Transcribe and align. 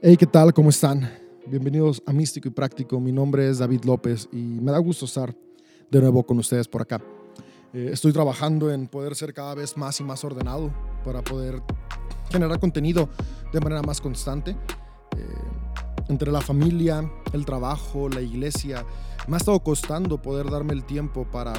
Hey, 0.00 0.16
¿qué 0.16 0.26
tal? 0.26 0.54
¿Cómo 0.54 0.70
están? 0.70 1.10
Bienvenidos 1.44 2.00
a 2.06 2.12
Místico 2.12 2.46
y 2.46 2.52
Práctico. 2.52 3.00
Mi 3.00 3.10
nombre 3.10 3.50
es 3.50 3.58
David 3.58 3.82
López 3.82 4.28
y 4.30 4.36
me 4.36 4.70
da 4.70 4.78
gusto 4.78 5.06
estar 5.06 5.34
de 5.90 6.00
nuevo 6.00 6.24
con 6.24 6.38
ustedes 6.38 6.68
por 6.68 6.82
acá. 6.82 7.02
Eh, 7.72 7.90
estoy 7.92 8.12
trabajando 8.12 8.70
en 8.72 8.86
poder 8.86 9.16
ser 9.16 9.34
cada 9.34 9.56
vez 9.56 9.76
más 9.76 9.98
y 9.98 10.04
más 10.04 10.22
ordenado 10.22 10.72
para 11.04 11.20
poder 11.22 11.60
generar 12.30 12.60
contenido 12.60 13.08
de 13.52 13.58
manera 13.58 13.82
más 13.82 14.00
constante. 14.00 14.52
Eh, 14.52 15.24
entre 16.08 16.30
la 16.30 16.42
familia, 16.42 17.10
el 17.32 17.44
trabajo, 17.44 18.08
la 18.08 18.20
iglesia, 18.20 18.86
me 19.26 19.34
ha 19.34 19.38
estado 19.38 19.58
costando 19.64 20.22
poder 20.22 20.48
darme 20.48 20.74
el 20.74 20.84
tiempo 20.84 21.28
para 21.28 21.54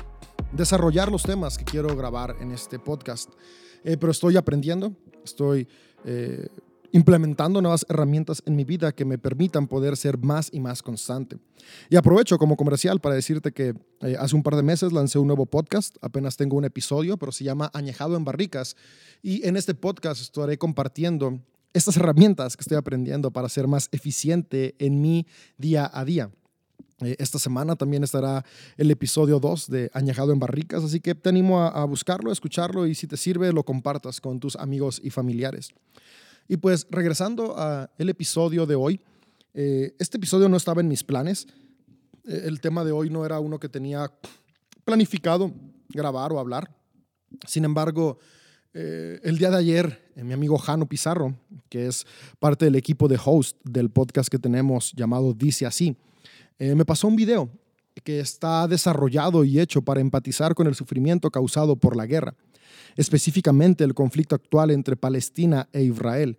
desarrollar 0.53 1.11
los 1.11 1.23
temas 1.23 1.57
que 1.57 1.65
quiero 1.65 1.93
grabar 1.93 2.37
en 2.39 2.53
este 2.53 2.79
podcast. 2.79 3.31
Eh, 3.83 3.97
pero 3.97 4.13
estoy 4.13 4.37
aprendiendo, 4.37 4.93
estoy 5.25 5.67
implementando 6.91 7.61
nuevas 7.61 7.85
herramientas 7.89 8.41
en 8.45 8.55
mi 8.55 8.63
vida 8.63 8.91
que 8.91 9.05
me 9.05 9.17
permitan 9.17 9.67
poder 9.67 9.97
ser 9.97 10.17
más 10.17 10.49
y 10.51 10.59
más 10.59 10.81
constante. 10.81 11.37
Y 11.89 11.95
aprovecho 11.95 12.37
como 12.37 12.55
comercial 12.55 12.99
para 12.99 13.15
decirte 13.15 13.51
que 13.51 13.73
eh, 14.01 14.15
hace 14.19 14.35
un 14.35 14.43
par 14.43 14.55
de 14.55 14.63
meses 14.63 14.91
lancé 14.91 15.19
un 15.19 15.27
nuevo 15.27 15.45
podcast, 15.45 15.97
apenas 16.01 16.37
tengo 16.37 16.57
un 16.57 16.65
episodio, 16.65 17.17
pero 17.17 17.31
se 17.31 17.43
llama 17.43 17.69
Añejado 17.73 18.15
en 18.15 18.23
Barricas. 18.23 18.75
Y 19.21 19.45
en 19.47 19.57
este 19.57 19.75
podcast 19.75 20.21
estaré 20.21 20.57
compartiendo 20.57 21.39
estas 21.73 21.97
herramientas 21.97 22.57
que 22.57 22.61
estoy 22.61 22.77
aprendiendo 22.77 23.31
para 23.31 23.49
ser 23.49 23.67
más 23.67 23.89
eficiente 23.91 24.75
en 24.79 25.01
mi 25.01 25.27
día 25.57 25.89
a 25.93 26.03
día. 26.05 26.31
Eh, 27.01 27.15
esta 27.19 27.39
semana 27.39 27.75
también 27.75 28.03
estará 28.03 28.43
el 28.77 28.91
episodio 28.91 29.39
2 29.39 29.69
de 29.69 29.91
Añejado 29.93 30.33
en 30.33 30.39
Barricas, 30.39 30.83
así 30.83 30.99
que 30.99 31.15
te 31.15 31.29
animo 31.29 31.61
a, 31.61 31.69
a 31.69 31.85
buscarlo, 31.85 32.29
a 32.29 32.33
escucharlo 32.33 32.87
y 32.87 32.95
si 32.95 33.07
te 33.07 33.17
sirve 33.17 33.53
lo 33.53 33.63
compartas 33.63 34.19
con 34.19 34.39
tus 34.39 34.55
amigos 34.55 34.99
y 35.03 35.09
familiares. 35.09 35.71
Y 36.51 36.57
pues 36.57 36.87
regresando 36.89 37.55
al 37.55 38.09
episodio 38.09 38.65
de 38.65 38.73
hoy, 38.73 38.99
eh, 39.53 39.95
este 39.99 40.17
episodio 40.17 40.49
no 40.49 40.57
estaba 40.57 40.81
en 40.81 40.87
mis 40.87 41.03
planes. 41.03 41.45
Eh, 42.25 42.41
el 42.45 42.59
tema 42.59 42.83
de 42.83 42.91
hoy 42.91 43.11
no 43.11 43.23
era 43.23 43.39
uno 43.39 43.59
que 43.59 43.69
tenía 43.69 44.11
planificado 44.83 45.53
grabar 45.89 46.33
o 46.33 46.39
hablar. 46.39 46.75
Sin 47.45 47.65
embargo, 47.65 48.17
eh, 48.73 49.19
el 49.23 49.37
día 49.37 49.51
de 49.51 49.57
ayer, 49.57 50.11
mi 50.15 50.33
amigo 50.33 50.57
Jano 50.57 50.87
Pizarro, 50.87 51.37
que 51.69 51.85
es 51.85 52.07
parte 52.39 52.65
del 52.65 52.75
equipo 52.75 53.07
de 53.07 53.19
host 53.23 53.55
del 53.63 53.91
podcast 53.91 54.27
que 54.27 54.39
tenemos 54.39 54.91
llamado 54.93 55.35
Dice 55.35 55.67
Así, 55.67 55.95
me 56.57 56.83
pasó 56.83 57.07
un 57.07 57.15
video 57.15 57.49
que 58.03 58.19
está 58.19 58.67
desarrollado 58.67 59.45
y 59.45 59.59
hecho 59.59 59.83
para 59.83 60.01
empatizar 60.01 60.55
con 60.55 60.65
el 60.65 60.73
sufrimiento 60.73 61.29
causado 61.29 61.75
por 61.75 61.95
la 61.95 62.05
guerra 62.05 62.35
específicamente 62.95 63.83
el 63.83 63.93
conflicto 63.93 64.35
actual 64.35 64.71
entre 64.71 64.95
Palestina 64.95 65.69
e 65.71 65.83
Israel. 65.83 66.37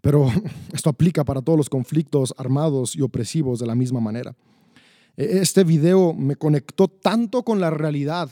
Pero 0.00 0.30
esto 0.72 0.90
aplica 0.90 1.24
para 1.24 1.42
todos 1.42 1.56
los 1.56 1.70
conflictos 1.70 2.34
armados 2.36 2.94
y 2.94 3.02
opresivos 3.02 3.58
de 3.58 3.66
la 3.66 3.74
misma 3.74 4.00
manera. 4.00 4.34
E-, 5.16 5.38
este 5.38 5.64
video 5.64 6.12
me 6.12 6.36
conectó 6.36 6.88
tanto 6.88 7.42
con 7.42 7.60
la 7.60 7.70
realidad 7.70 8.30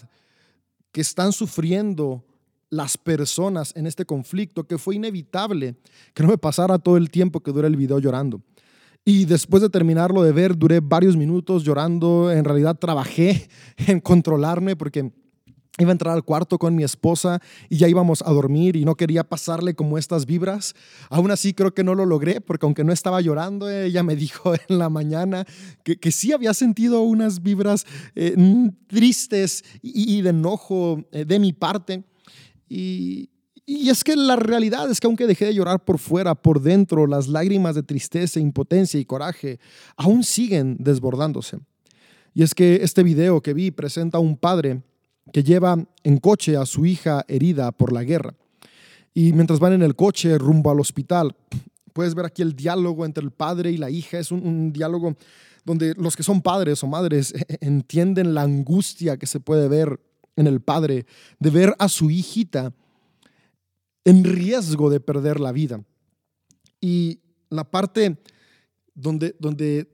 que 0.93 1.01
están 1.01 1.33
sufriendo 1.33 2.25
las 2.69 2.97
personas 2.97 3.73
en 3.77 3.87
este 3.87 4.07
conflicto 4.07 4.65
que 4.65 4.79
fue 4.79 4.97
inevitable 4.97 5.77
que 6.15 6.23
no 6.23 6.31
me 6.31 6.39
pasara 6.39 6.79
todo 6.79 6.97
el 6.97 7.11
tiempo 7.11 7.41
que 7.41 7.53
dura 7.53 7.69
el 7.69 7.77
video 7.77 7.99
llorando. 7.99 8.41
Y 9.05 9.25
después 9.25 9.63
de 9.63 9.69
terminarlo 9.69 10.23
de 10.23 10.33
ver, 10.33 10.57
duré 10.57 10.81
varios 10.81 11.17
minutos 11.17 11.65
llorando. 11.65 12.31
En 12.31 12.45
realidad 12.45 12.79
trabajé 12.79 13.49
en 13.77 14.01
controlarme 14.01 14.77
porque 14.77 15.13
Iba 15.79 15.89
a 15.89 15.93
entrar 15.93 16.13
al 16.13 16.23
cuarto 16.23 16.59
con 16.59 16.75
mi 16.75 16.85
esposa 16.85 17.41
y 17.71 17.79
ya 17.79 17.89
íbamos 17.89 18.21
a 18.21 18.31
dormir 18.31 18.77
y 18.77 18.85
no 18.85 18.95
quería 18.95 19.25
pasarle 19.25 19.75
como 19.75 19.97
estas 19.97 20.27
vibras. 20.27 20.75
Aún 21.09 21.31
así 21.31 21.55
creo 21.55 21.73
que 21.73 21.83
no 21.83 21.95
lo 21.95 22.05
logré 22.05 22.43
porque 22.43 22.67
aunque 22.67 22.85
no 22.85 22.93
estaba 22.93 23.23
llorando, 23.23 23.71
ella 23.71 24.03
me 24.03 24.15
dijo 24.17 24.53
en 24.55 24.79
la 24.79 24.91
mañana 24.91 25.47
que, 25.83 25.97
que 25.97 26.13
sí 26.13 26.33
había 26.33 26.53
sentido 26.53 27.01
unas 27.01 27.43
vibras 27.43 27.87
eh, 28.15 28.37
tristes 28.87 29.65
y, 29.81 30.21
de 30.21 30.29
enojo 30.29 31.07
eh, 31.11 31.25
de 31.25 31.39
mi 31.39 31.55
parte. 31.55 32.05
Y, 32.69 33.31
y 33.65 33.89
es 33.89 34.05
que 34.05 34.15
la 34.15 34.37
realidad 34.37 34.91
es 34.91 35.01
que 35.01 35.07
aunque 35.07 35.27
dejé 35.27 35.47
de 35.47 35.55
llorar 35.55 35.83
por 35.87 35.99
fuera, 35.99 36.35
por 36.35 36.61
dentro, 36.61 37.07
las 37.07 37.29
lágrimas 37.29 37.75
de 37.75 37.83
tristeza, 37.83 38.39
impotencia 38.39 39.01
y 39.01 39.07
coraje 39.07 39.59
aún 39.97 40.23
siguen 40.23 40.77
desbordándose. 40.81 41.61
Y 42.35 42.43
es 42.43 42.55
que 42.55 42.81
este 42.83 43.03
video 43.03 43.41
que 43.41 43.55
vi 43.55 43.71
presenta 43.71 44.19
a 44.19 44.21
un 44.21 44.37
padre 44.37 44.83
que 45.33 45.43
lleva 45.43 45.77
en 46.03 46.19
coche 46.19 46.57
a 46.57 46.67
su 46.67 46.87
hija 46.87 47.25
herida 47.29 47.73
por 47.73 47.93
la 47.93 48.03
guerra. 48.03 48.35
Y 49.15 49.33
mientras 49.33 49.61
van 49.61 49.75
en 49.75 49.83
el 49.83 49.95
coche 49.95 50.39
rumbo 50.39 50.71
al 50.71 50.81
hospital, 50.81 51.37
puedes 51.93 52.15
ver 52.15 52.27
aquí 52.27 52.43
el 52.43 52.57
diálogo 52.57 53.05
entre 53.05 53.23
el 53.23 53.31
padre 53.31 53.71
y 53.71 53.77
la 53.77 53.91
hija. 53.91 54.19
Es 54.19 54.33
un, 54.33 54.73
diálogo 54.73 55.17
donde 55.65 55.95
los 55.97 56.17
que 56.17 56.23
son 56.23 56.41
padres 56.41 56.83
o 56.83 56.87
madres 56.87 57.35
entienden 57.61 58.35
la 58.35 58.43
angustia 58.43 59.17
que 59.17 59.27
se 59.27 59.41
puede 59.41 59.69
ver 59.69 60.01
en 60.37 60.47
el 60.47 60.61
padre 60.61 61.07
de 61.39 61.51
ver 61.51 61.75
a 61.79 61.89
su 61.89 62.11
hijita 62.11 62.73
en 64.05 64.25
riesgo 64.25 64.91
de 64.91 65.01
perder 65.01 65.39
la 65.39 65.53
vida. 65.53 65.85
Y 66.81 67.21
la 67.51 67.71
parte 67.71 68.19
donde, 68.95 69.37
donde 69.39 69.92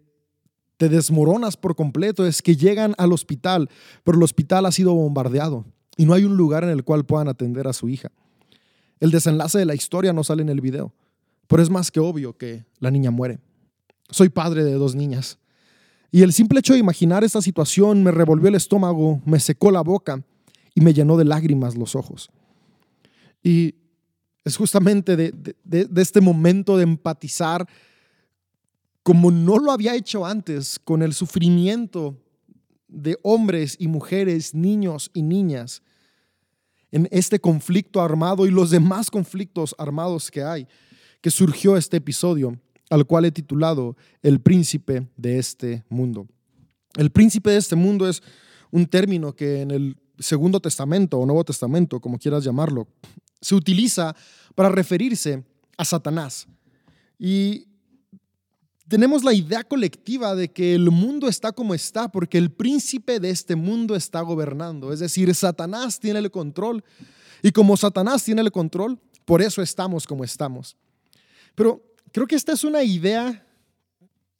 te 0.78 0.88
desmoronas 0.88 1.56
por 1.56 1.74
completo 1.74 2.24
es 2.24 2.40
que 2.40 2.56
llegan 2.56 2.94
al 2.98 3.12
hospital, 3.12 3.68
pero 4.04 4.16
el 4.16 4.24
hospital 4.24 4.64
ha 4.64 4.72
sido 4.72 4.94
bombardeado 4.94 5.66
y 5.96 6.06
no 6.06 6.14
hay 6.14 6.24
un 6.24 6.36
lugar 6.36 6.64
en 6.64 6.70
el 6.70 6.84
cual 6.84 7.04
puedan 7.04 7.28
atender 7.28 7.66
a 7.66 7.72
su 7.72 7.88
hija. 7.88 8.10
El 9.00 9.10
desenlace 9.10 9.58
de 9.58 9.66
la 9.66 9.74
historia 9.74 10.12
no 10.12 10.24
sale 10.24 10.42
en 10.42 10.48
el 10.48 10.60
video, 10.60 10.94
pero 11.48 11.62
es 11.62 11.68
más 11.68 11.90
que 11.90 12.00
obvio 12.00 12.38
que 12.38 12.64
la 12.78 12.90
niña 12.90 13.10
muere. 13.10 13.40
Soy 14.08 14.28
padre 14.28 14.64
de 14.64 14.74
dos 14.74 14.94
niñas 14.94 15.38
y 16.12 16.22
el 16.22 16.32
simple 16.32 16.60
hecho 16.60 16.72
de 16.72 16.78
imaginar 16.78 17.24
esta 17.24 17.42
situación 17.42 18.04
me 18.04 18.12
revolvió 18.12 18.48
el 18.48 18.54
estómago, 18.54 19.20
me 19.26 19.40
secó 19.40 19.72
la 19.72 19.82
boca 19.82 20.24
y 20.74 20.80
me 20.80 20.94
llenó 20.94 21.16
de 21.16 21.24
lágrimas 21.24 21.76
los 21.76 21.96
ojos. 21.96 22.30
Y 23.42 23.74
es 24.44 24.56
justamente 24.56 25.16
de, 25.16 25.32
de 25.64 26.02
este 26.02 26.20
momento 26.20 26.76
de 26.76 26.84
empatizar 26.84 27.66
como 29.08 29.30
no 29.30 29.58
lo 29.58 29.72
había 29.72 29.94
hecho 29.94 30.26
antes 30.26 30.78
con 30.78 31.00
el 31.00 31.14
sufrimiento 31.14 32.22
de 32.88 33.16
hombres 33.22 33.74
y 33.78 33.88
mujeres, 33.88 34.54
niños 34.54 35.10
y 35.14 35.22
niñas 35.22 35.80
en 36.90 37.08
este 37.10 37.38
conflicto 37.38 38.02
armado 38.02 38.46
y 38.46 38.50
los 38.50 38.68
demás 38.68 39.10
conflictos 39.10 39.74
armados 39.78 40.30
que 40.30 40.42
hay, 40.42 40.68
que 41.22 41.30
surgió 41.30 41.78
este 41.78 41.96
episodio 41.96 42.60
al 42.90 43.06
cual 43.06 43.24
he 43.24 43.32
titulado 43.32 43.96
El 44.20 44.42
príncipe 44.42 45.08
de 45.16 45.38
este 45.38 45.84
mundo. 45.88 46.26
El 46.94 47.10
príncipe 47.10 47.48
de 47.52 47.56
este 47.56 47.76
mundo 47.76 48.06
es 48.06 48.22
un 48.70 48.84
término 48.84 49.34
que 49.34 49.62
en 49.62 49.70
el 49.70 49.96
Segundo 50.18 50.60
Testamento 50.60 51.18
o 51.18 51.24
Nuevo 51.24 51.44
Testamento, 51.44 51.98
como 51.98 52.18
quieras 52.18 52.44
llamarlo, 52.44 52.86
se 53.40 53.54
utiliza 53.54 54.14
para 54.54 54.68
referirse 54.68 55.42
a 55.78 55.86
Satanás. 55.86 56.46
Y 57.18 57.67
tenemos 58.88 59.22
la 59.22 59.34
idea 59.34 59.62
colectiva 59.64 60.34
de 60.34 60.50
que 60.50 60.74
el 60.74 60.90
mundo 60.90 61.28
está 61.28 61.52
como 61.52 61.74
está 61.74 62.08
porque 62.08 62.38
el 62.38 62.50
príncipe 62.50 63.20
de 63.20 63.30
este 63.30 63.54
mundo 63.54 63.94
está 63.94 64.22
gobernando. 64.22 64.92
Es 64.92 65.00
decir, 65.00 65.32
Satanás 65.34 66.00
tiene 66.00 66.18
el 66.20 66.30
control. 66.30 66.82
Y 67.42 67.52
como 67.52 67.76
Satanás 67.76 68.24
tiene 68.24 68.40
el 68.40 68.50
control, 68.50 68.98
por 69.24 69.42
eso 69.42 69.60
estamos 69.60 70.06
como 70.06 70.24
estamos. 70.24 70.76
Pero 71.54 71.82
creo 72.12 72.26
que 72.26 72.34
esta 72.34 72.52
es 72.52 72.64
una 72.64 72.82
idea 72.82 73.44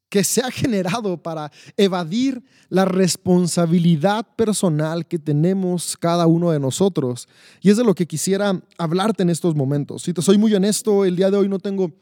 que 0.09 0.25
se 0.25 0.41
ha 0.41 0.51
generado 0.51 1.23
para 1.23 1.53
evadir 1.77 2.43
la 2.71 2.87
responsabilidad 2.87 4.27
personal 4.37 5.07
que 5.07 5.19
tenemos 5.19 5.97
cada 5.99 6.27
uno 6.27 6.51
de 6.51 6.59
nosotros. 6.59 7.29
Y 7.61 7.71
es 7.71 7.77
de 7.77 7.85
lo 7.85 7.95
que 7.95 8.07
quisiera 8.07 8.59
hablarte 8.79 9.23
en 9.23 9.31
estos 9.31 9.55
momentos. 9.55 10.05
Si 10.05 10.15
te 10.15 10.23
soy 10.23 10.39
muy 10.39 10.55
honesto, 10.55 11.05
el 11.05 11.17
día 11.17 11.31
de 11.31 11.37
hoy 11.37 11.49
no 11.51 11.59
tengo 11.59 11.93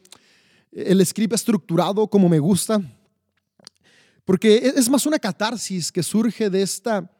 el 0.77 1.03
script 1.05 1.33
estructurado 1.33 2.07
como 2.07 2.29
me 2.29 2.39
gusta, 2.39 2.81
porque 4.23 4.57
e-, 4.57 4.73
es 4.75 4.89
más 4.89 5.05
una 5.05 5.17
catarsis 5.17 5.91
que 5.91 6.03
surge 6.03 6.49
de 6.49 6.61
esta, 6.61 7.11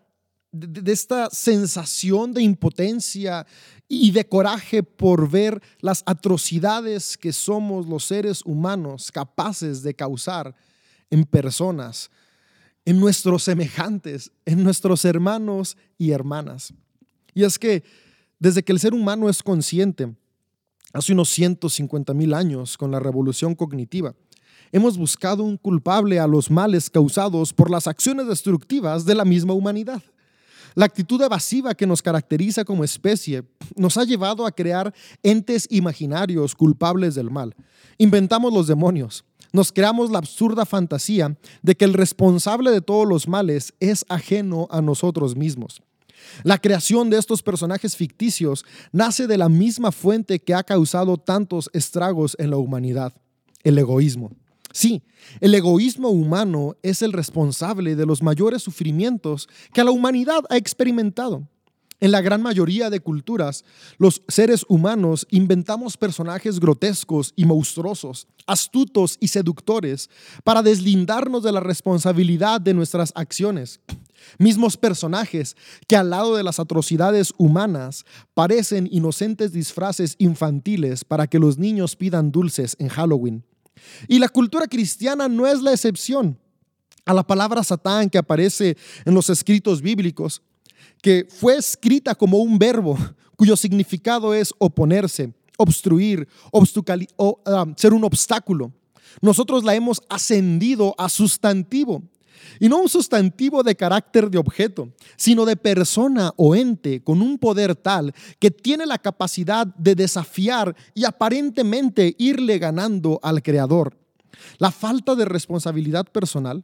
de 0.52 0.92
esta 0.92 1.30
sensación 1.32 2.34
de 2.34 2.44
impotencia 2.44 3.48
y 3.88 4.12
de 4.12 4.28
coraje 4.28 4.84
por 4.84 5.30
ver 5.30 5.62
las 5.80 6.04
atrocidades 6.06 7.18
que 7.18 7.34
somos 7.34 7.88
los 7.88 8.06
seres 8.06 8.42
humanos 8.46 9.12
capaces 9.12 9.82
de 9.82 9.96
causar 9.96 10.56
en 11.10 11.24
personas, 11.24 12.12
en 12.86 13.00
nuestros 13.00 13.44
semejantes, 13.44 14.32
en 14.46 14.64
nuestros 14.64 15.04
hermanos 15.04 15.78
y 15.98 16.12
hermanas. 16.12 16.74
Y 17.34 17.44
es 17.44 17.58
que 17.58 17.84
desde 18.40 18.62
que 18.62 18.72
el 18.72 18.80
ser 18.80 18.94
humano 18.94 19.30
es 19.30 19.42
consciente 19.42 20.14
hace 20.94 21.14
unos 21.14 21.30
150 21.30 22.14
mil 22.14 22.34
años 22.34 22.78
con 22.78 22.92
la 22.92 23.00
revolución 23.00 23.56
cognitiva. 23.56 24.14
Hemos 24.72 24.98
buscado 24.98 25.44
un 25.44 25.58
culpable 25.58 26.20
a 26.20 26.28
los 26.28 26.52
males 26.52 26.90
causados 26.90 27.54
por 27.54 27.70
las 27.70 27.88
acciones 27.88 28.28
destructivas 28.28 29.06
de 29.06 29.16
la 29.16 29.26
misma 29.26 29.54
humanidad. 29.54 30.02
La 30.76 30.86
actitud 30.86 31.20
evasiva 31.22 31.74
que 31.74 31.88
nos 31.88 32.02
caracteriza 32.02 32.64
como 32.64 32.84
especie 32.84 33.44
nos 33.76 33.98
ha 33.98 34.04
llevado 34.04 34.46
a 34.46 34.52
crear 34.52 34.94
entes 35.24 35.68
imaginarios 35.72 36.54
culpables 36.54 37.16
del 37.16 37.32
mal. 37.32 37.56
Inventamos 37.98 38.54
los 38.54 38.68
demonios, 38.68 39.26
nos 39.54 39.72
creamos 39.72 40.12
la 40.12 40.20
absurda 40.20 40.66
fantasía 40.66 41.36
de 41.64 41.76
que 41.76 41.86
el 41.86 41.94
responsable 41.94 42.70
de 42.70 42.82
todos 42.82 43.08
los 43.08 43.28
males 43.28 43.74
es 43.80 44.06
ajeno 44.10 44.68
a 44.70 44.82
nosotros 44.82 45.36
mismos. 45.36 45.82
La 46.44 46.58
creación 46.58 47.10
de 47.10 47.18
estos 47.18 47.44
personajes 47.44 47.96
ficticios 47.96 48.66
nace 48.92 49.28
de 49.28 49.38
la 49.38 49.50
misma 49.50 49.92
fuente 49.92 50.40
que 50.40 50.54
ha 50.54 50.64
causado 50.64 51.18
tantos 51.18 51.70
estragos 51.74 52.36
en 52.40 52.50
la 52.50 52.58
humanidad, 52.58 53.14
el 53.64 53.78
egoísmo. 53.78 54.32
Sí, 54.72 55.02
el 55.40 55.56
egoísmo 55.56 56.10
humano 56.10 56.76
es 56.84 57.02
el 57.02 57.14
responsable 57.14 57.96
de 57.96 58.06
los 58.06 58.22
mayores 58.22 58.62
sufrimientos 58.62 59.48
que 59.74 59.84
la 59.84 59.92
humanidad 59.92 60.44
ha 60.50 60.58
experimentado. 60.58 61.48
En 62.00 62.12
la 62.12 62.22
gran 62.22 62.44
mayoría 62.44 62.92
de 62.92 63.00
culturas, 63.00 63.66
los 63.98 64.22
seres 64.28 64.64
humanos 64.70 65.26
inventamos 65.32 65.98
personajes 65.98 66.60
grotescos 66.60 67.34
y 67.36 67.46
monstruosos, 67.46 68.28
astutos 68.46 69.18
y 69.20 69.30
seductores, 69.30 70.12
para 70.44 70.62
deslindarnos 70.62 71.42
de 71.42 71.52
la 71.52 71.60
responsabilidad 71.60 72.62
de 72.62 72.76
nuestras 72.76 73.12
acciones. 73.16 73.80
Mismos 74.38 74.78
personajes 74.78 75.56
que 75.88 75.96
al 75.96 76.10
lado 76.10 76.36
de 76.36 76.44
las 76.44 76.60
atrocidades 76.60 77.34
humanas 77.38 78.06
parecen 78.34 78.88
inocentes 78.92 79.52
disfraces 79.52 80.16
infantiles 80.18 81.04
para 81.04 81.28
que 81.28 81.40
los 81.40 81.58
niños 81.58 81.96
pidan 81.96 82.32
dulces 82.32 82.76
en 82.80 82.90
Halloween. 82.90 83.44
Y 84.08 84.20
la 84.20 84.30
cultura 84.30 84.68
cristiana 84.68 85.28
no 85.28 85.48
es 85.48 85.62
la 85.62 85.72
excepción. 85.72 86.38
A 87.06 87.14
la 87.14 87.26
palabra 87.26 87.64
Satán 87.64 88.10
que 88.10 88.18
aparece 88.18 88.76
en 89.06 89.14
los 89.14 89.30
escritos 89.30 89.82
bíblicos, 89.82 90.42
que 91.02 91.28
fue 91.30 91.56
escrita 91.56 92.16
como 92.16 92.40
un 92.40 92.60
verbo 92.60 92.98
cuyo 93.38 93.56
significado 93.56 94.34
es 94.34 94.54
oponerse, 94.58 95.34
obstruir, 95.58 96.28
o, 96.52 97.42
ah, 97.46 97.66
ser 97.78 97.94
un 97.94 98.04
obstáculo. 98.04 98.74
Nosotros 99.22 99.64
la 99.64 99.76
hemos 99.76 100.02
ascendido 100.10 100.94
a 100.98 101.08
sustantivo. 101.08 102.04
Y 102.60 102.70
no 102.70 102.78
un 102.78 102.90
sustantivo 102.90 103.64
de 103.64 103.76
carácter 103.76 104.30
de 104.30 104.38
objeto, 104.38 104.90
sino 105.16 105.46
de 105.46 105.56
persona 105.56 106.32
o 106.38 106.56
ente 106.56 107.04
con 107.04 107.22
un 107.22 107.38
poder 107.38 107.76
tal 107.76 108.14
que 108.40 108.52
tiene 108.52 108.86
la 108.86 108.98
capacidad 108.98 109.68
de 109.68 109.96
desafiar 109.96 110.76
y 110.94 111.06
aparentemente 111.06 112.16
irle 112.18 112.60
ganando 112.60 113.20
al 113.24 113.42
Creador. 113.42 113.98
La 114.58 114.72
falta 114.72 115.16
de 115.16 115.26
responsabilidad 115.26 116.06
personal 116.06 116.64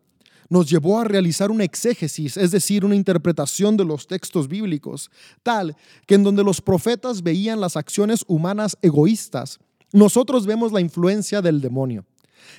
nos 0.49 0.69
llevó 0.69 0.99
a 0.99 1.03
realizar 1.03 1.49
una 1.51 1.63
exégesis, 1.63 2.37
es 2.37 2.51
decir, 2.51 2.85
una 2.85 2.95
interpretación 2.95 3.77
de 3.77 3.85
los 3.85 4.07
textos 4.07 4.47
bíblicos, 4.47 5.09
tal 5.41 5.75
que 6.05 6.15
en 6.15 6.23
donde 6.23 6.43
los 6.43 6.61
profetas 6.61 7.23
veían 7.23 7.59
las 7.61 7.77
acciones 7.77 8.23
humanas 8.27 8.77
egoístas, 8.81 9.59
nosotros 9.91 10.45
vemos 10.45 10.71
la 10.71 10.81
influencia 10.81 11.41
del 11.41 11.61
demonio 11.61 12.05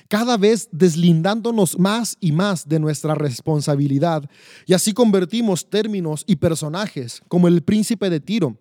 cada 0.07 0.37
vez 0.37 0.69
deslindándonos 0.71 1.77
más 1.79 2.17
y 2.19 2.31
más 2.31 2.67
de 2.67 2.79
nuestra 2.79 3.15
responsabilidad. 3.15 4.29
Y 4.65 4.73
así 4.73 4.93
convertimos 4.93 5.69
términos 5.69 6.23
y 6.27 6.37
personajes 6.37 7.21
como 7.27 7.47
el 7.47 7.63
príncipe 7.63 8.09
de 8.09 8.19
Tiro, 8.19 8.57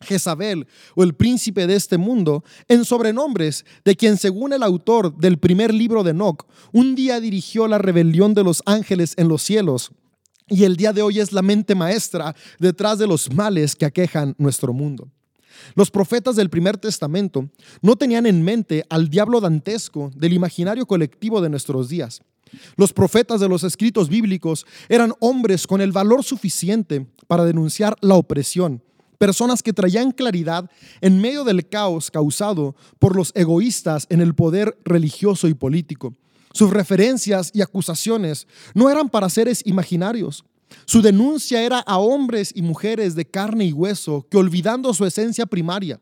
Jezabel 0.00 0.66
o 0.94 1.02
el 1.02 1.14
príncipe 1.14 1.66
de 1.66 1.76
este 1.76 1.98
mundo 1.98 2.44
en 2.68 2.84
sobrenombres 2.84 3.64
de 3.84 3.96
quien 3.96 4.16
según 4.16 4.52
el 4.52 4.62
autor 4.62 5.16
del 5.16 5.38
primer 5.38 5.72
libro 5.72 6.02
de 6.02 6.10
Enoch, 6.10 6.46
un 6.72 6.94
día 6.94 7.20
dirigió 7.20 7.68
la 7.68 7.78
rebelión 7.78 8.34
de 8.34 8.44
los 8.44 8.62
ángeles 8.66 9.14
en 9.16 9.28
los 9.28 9.42
cielos 9.42 9.92
y 10.48 10.64
el 10.64 10.76
día 10.76 10.92
de 10.92 11.02
hoy 11.02 11.20
es 11.20 11.32
la 11.32 11.42
mente 11.42 11.74
maestra 11.74 12.34
detrás 12.58 12.98
de 12.98 13.06
los 13.06 13.32
males 13.32 13.74
que 13.74 13.86
aquejan 13.86 14.34
nuestro 14.38 14.72
mundo. 14.74 15.10
Los 15.74 15.90
profetas 15.90 16.36
del 16.36 16.50
primer 16.50 16.76
testamento 16.76 17.48
no 17.82 17.96
tenían 17.96 18.26
en 18.26 18.42
mente 18.42 18.84
al 18.88 19.08
diablo 19.08 19.40
dantesco 19.40 20.10
del 20.14 20.32
imaginario 20.32 20.86
colectivo 20.86 21.40
de 21.40 21.50
nuestros 21.50 21.88
días. 21.88 22.22
Los 22.76 22.92
profetas 22.92 23.40
de 23.40 23.48
los 23.48 23.64
escritos 23.64 24.08
bíblicos 24.08 24.66
eran 24.88 25.12
hombres 25.20 25.66
con 25.66 25.80
el 25.80 25.92
valor 25.92 26.22
suficiente 26.22 27.06
para 27.26 27.44
denunciar 27.44 27.96
la 28.00 28.14
opresión, 28.14 28.82
personas 29.18 29.62
que 29.62 29.72
traían 29.72 30.12
claridad 30.12 30.70
en 31.00 31.20
medio 31.20 31.44
del 31.44 31.68
caos 31.68 32.10
causado 32.10 32.76
por 32.98 33.16
los 33.16 33.32
egoístas 33.34 34.06
en 34.10 34.20
el 34.20 34.34
poder 34.34 34.78
religioso 34.84 35.48
y 35.48 35.54
político. 35.54 36.14
Sus 36.52 36.70
referencias 36.70 37.50
y 37.52 37.62
acusaciones 37.62 38.46
no 38.74 38.88
eran 38.88 39.08
para 39.08 39.28
seres 39.28 39.62
imaginarios, 39.66 40.44
su 40.86 41.02
denuncia 41.02 41.62
era 41.62 41.78
a 41.80 41.98
hombres 41.98 42.52
y 42.54 42.62
mujeres 42.62 43.14
de 43.14 43.24
carne 43.24 43.64
y 43.64 43.72
hueso 43.72 44.26
que 44.30 44.36
olvidando 44.36 44.92
su 44.94 45.04
esencia 45.04 45.46
primaria, 45.46 46.00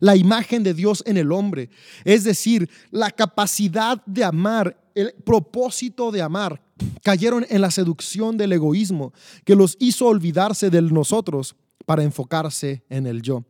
la 0.00 0.16
imagen 0.16 0.62
de 0.62 0.74
Dios 0.74 1.02
en 1.06 1.16
el 1.16 1.32
hombre, 1.32 1.70
es 2.04 2.24
decir, 2.24 2.68
la 2.90 3.10
capacidad 3.10 4.04
de 4.06 4.24
amar, 4.24 4.76
el 4.94 5.12
propósito 5.24 6.10
de 6.10 6.22
amar, 6.22 6.62
cayeron 7.02 7.46
en 7.48 7.60
la 7.60 7.70
seducción 7.70 8.36
del 8.36 8.52
egoísmo 8.52 9.12
que 9.44 9.54
los 9.54 9.76
hizo 9.78 10.06
olvidarse 10.06 10.70
de 10.70 10.82
nosotros 10.82 11.56
para 11.86 12.02
enfocarse 12.02 12.84
en 12.88 13.06
el 13.06 13.22
yo. 13.22 13.44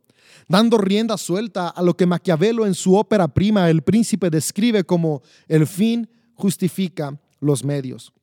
Dando 0.47 0.77
rienda 0.77 1.17
suelta 1.17 1.69
a 1.69 1.81
lo 1.81 1.95
que 1.95 2.05
Maquiavelo 2.05 2.65
en 2.65 2.73
su 2.73 2.95
ópera 2.95 3.27
prima 3.27 3.69
El 3.69 3.81
Príncipe 3.81 4.29
describe 4.29 4.83
como 4.83 5.21
el 5.47 5.65
fin 5.65 6.09
justifica 6.33 7.19
los 7.39 7.63
medios. 7.63 8.14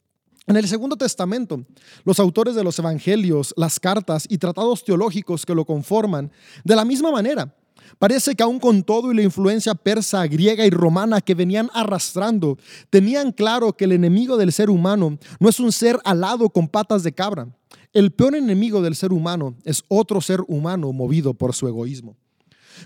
En 0.47 0.57
el 0.57 0.67
Segundo 0.67 0.97
Testamento, 0.97 1.65
los 2.05 2.19
autores 2.19 2.57
de 2.57 2.65
los 2.65 2.77
Evangelios, 2.79 3.55
las 3.57 3.79
cartas 3.79 4.27
y 4.29 4.39
tratados 4.39 4.85
teológicos 4.85 5.47
que 5.47 5.55
lo 5.55 5.65
conforman, 5.65 6.33
de 6.65 6.75
la 6.75 6.85
misma 6.85 7.13
manera, 7.13 7.55
parece 8.01 8.35
que 8.35 8.43
aún 8.43 8.59
con 8.59 8.83
todo 8.83 9.13
y 9.13 9.15
la 9.15 9.23
influencia 9.23 9.77
persa, 9.77 10.27
griega 10.27 10.67
y 10.67 10.71
romana 10.71 11.21
que 11.21 11.37
venían 11.37 11.71
arrastrando, 11.73 12.59
tenían 12.91 13.31
claro 13.31 13.73
que 13.75 13.85
el 13.85 13.93
enemigo 13.93 14.37
del 14.37 14.53
ser 14.53 14.69
humano 14.69 15.17
no 15.39 15.49
es 15.49 15.61
un 15.61 15.71
ser 15.71 16.01
alado 16.05 16.51
con 16.51 16.67
patas 16.67 17.05
de 17.05 17.13
cabra. 17.13 17.47
El 17.93 18.11
peor 18.11 18.35
enemigo 18.35 18.83
del 18.83 18.97
ser 18.97 19.13
humano 19.13 19.55
es 19.65 19.85
otro 19.87 20.21
ser 20.21 20.41
humano 20.49 20.93
movido 20.93 21.35
por 21.35 21.55
su 21.55 21.69
egoísmo. 21.69 22.17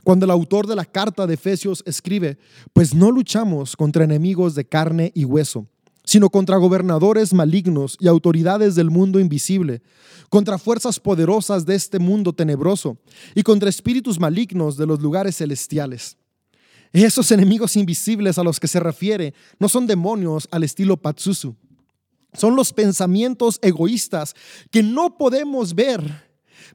Cuando 0.05 0.26
el 0.26 0.31
autor 0.31 0.67
de 0.67 0.76
la 0.76 0.85
carta 0.85 1.26
de 1.26 1.35
Efesios 1.35 1.82
escribe, 1.87 2.37
pues 2.75 2.94
no 2.94 3.11
luchamos 3.11 3.76
contra 3.76 4.05
enemigos 4.05 4.55
de 4.55 4.67
carne 4.67 5.11
y 5.14 5.25
hueso, 5.25 5.67
sino 6.06 6.31
contra 6.31 6.56
gobernadores 6.56 7.35
malignos 7.35 7.99
y 8.00 8.08
autoridades 8.08 8.76
del 8.76 8.91
mundo 8.91 9.20
invisible, 9.20 9.82
contra 10.31 10.56
fuerzas 10.56 10.99
poderosas 10.99 11.67
de 11.67 11.75
este 11.75 11.99
mundo 11.99 12.32
tenebroso 12.32 12.97
y 13.35 13.43
contra 13.43 13.69
espíritus 13.69 14.19
malignos 14.19 14.79
de 14.79 14.87
los 14.87 15.03
lugares 15.03 15.37
celestiales. 15.37 16.17
Esos 16.93 17.31
enemigos 17.32 17.76
invisibles 17.76 18.38
a 18.38 18.44
los 18.44 18.58
que 18.58 18.69
se 18.69 18.81
refiere 18.81 19.35
no 19.59 19.69
son 19.69 19.87
demonios 19.87 20.49
al 20.50 20.62
estilo 20.62 20.97
Patsusu, 20.97 21.54
son 22.33 22.54
los 22.54 22.73
pensamientos 22.73 23.59
egoístas 23.61 24.35
que 24.71 24.83
no 24.83 25.16
podemos 25.19 25.75
ver 25.75 26.25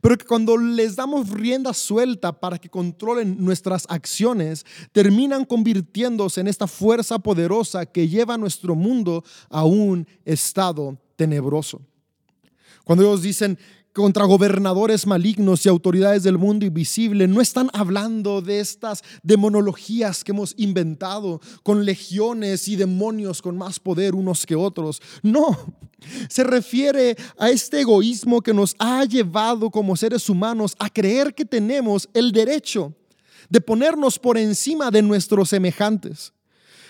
pero 0.02 0.18
que 0.18 0.26
cuando 0.26 0.58
les 0.58 0.96
damos 0.96 1.30
rienda 1.30 1.74
suelta 1.74 2.32
para 2.32 2.58
que 2.58 2.70
controlen 2.70 3.38
nuestras 3.40 3.86
acciones, 3.90 4.66
terminan 4.92 5.46
convirtiéndose 5.46 6.42
en 6.42 6.48
esta 6.48 6.68
fuerza 6.68 7.20
poderosa 7.20 7.86
que 7.86 8.08
lleva 8.08 8.38
nuestro 8.38 8.76
mundo 8.76 9.24
a 9.50 9.66
un 9.66 10.08
estado 10.26 10.98
tenebroso. 11.16 11.82
Cuando 12.84 13.04
ellos 13.04 13.22
dicen, 13.22 13.58
contra 13.94 14.26
gobernadores 14.26 15.06
malignos 15.06 15.66
y 15.66 15.70
autoridades 15.70 16.24
del 16.24 16.38
mundo 16.38 16.66
invisible. 16.66 17.28
No 17.28 17.42
están 17.42 17.70
hablando 17.74 18.42
de 18.42 18.60
estas 18.60 19.04
demonologías 19.24 20.24
que 20.24 20.32
hemos 20.32 20.54
inventado 20.58 21.42
con 21.64 21.86
legiones 21.86 22.68
y 22.68 22.76
demonios 22.76 23.42
con 23.42 23.58
más 23.58 23.80
poder 23.80 24.16
unos 24.16 24.46
que 24.46 24.56
otros. 24.56 25.02
No, 25.22 25.58
se 26.30 26.44
refiere 26.44 27.16
a 27.38 27.50
este 27.50 27.82
egoísmo 27.82 28.42
que 28.42 28.54
nos 28.54 28.76
ha 28.80 29.04
llevado 29.06 29.70
como 29.70 29.96
seres 29.96 30.30
humanos 30.30 30.76
a 30.80 30.90
creer 30.90 31.34
que 31.34 31.46
tenemos 31.46 32.10
el 32.14 32.32
derecho 32.32 32.94
de 33.50 33.62
ponernos 33.62 34.18
por 34.18 34.38
encima 34.38 34.92
de 34.92 35.02
nuestros 35.02 35.50
semejantes. 35.50 36.34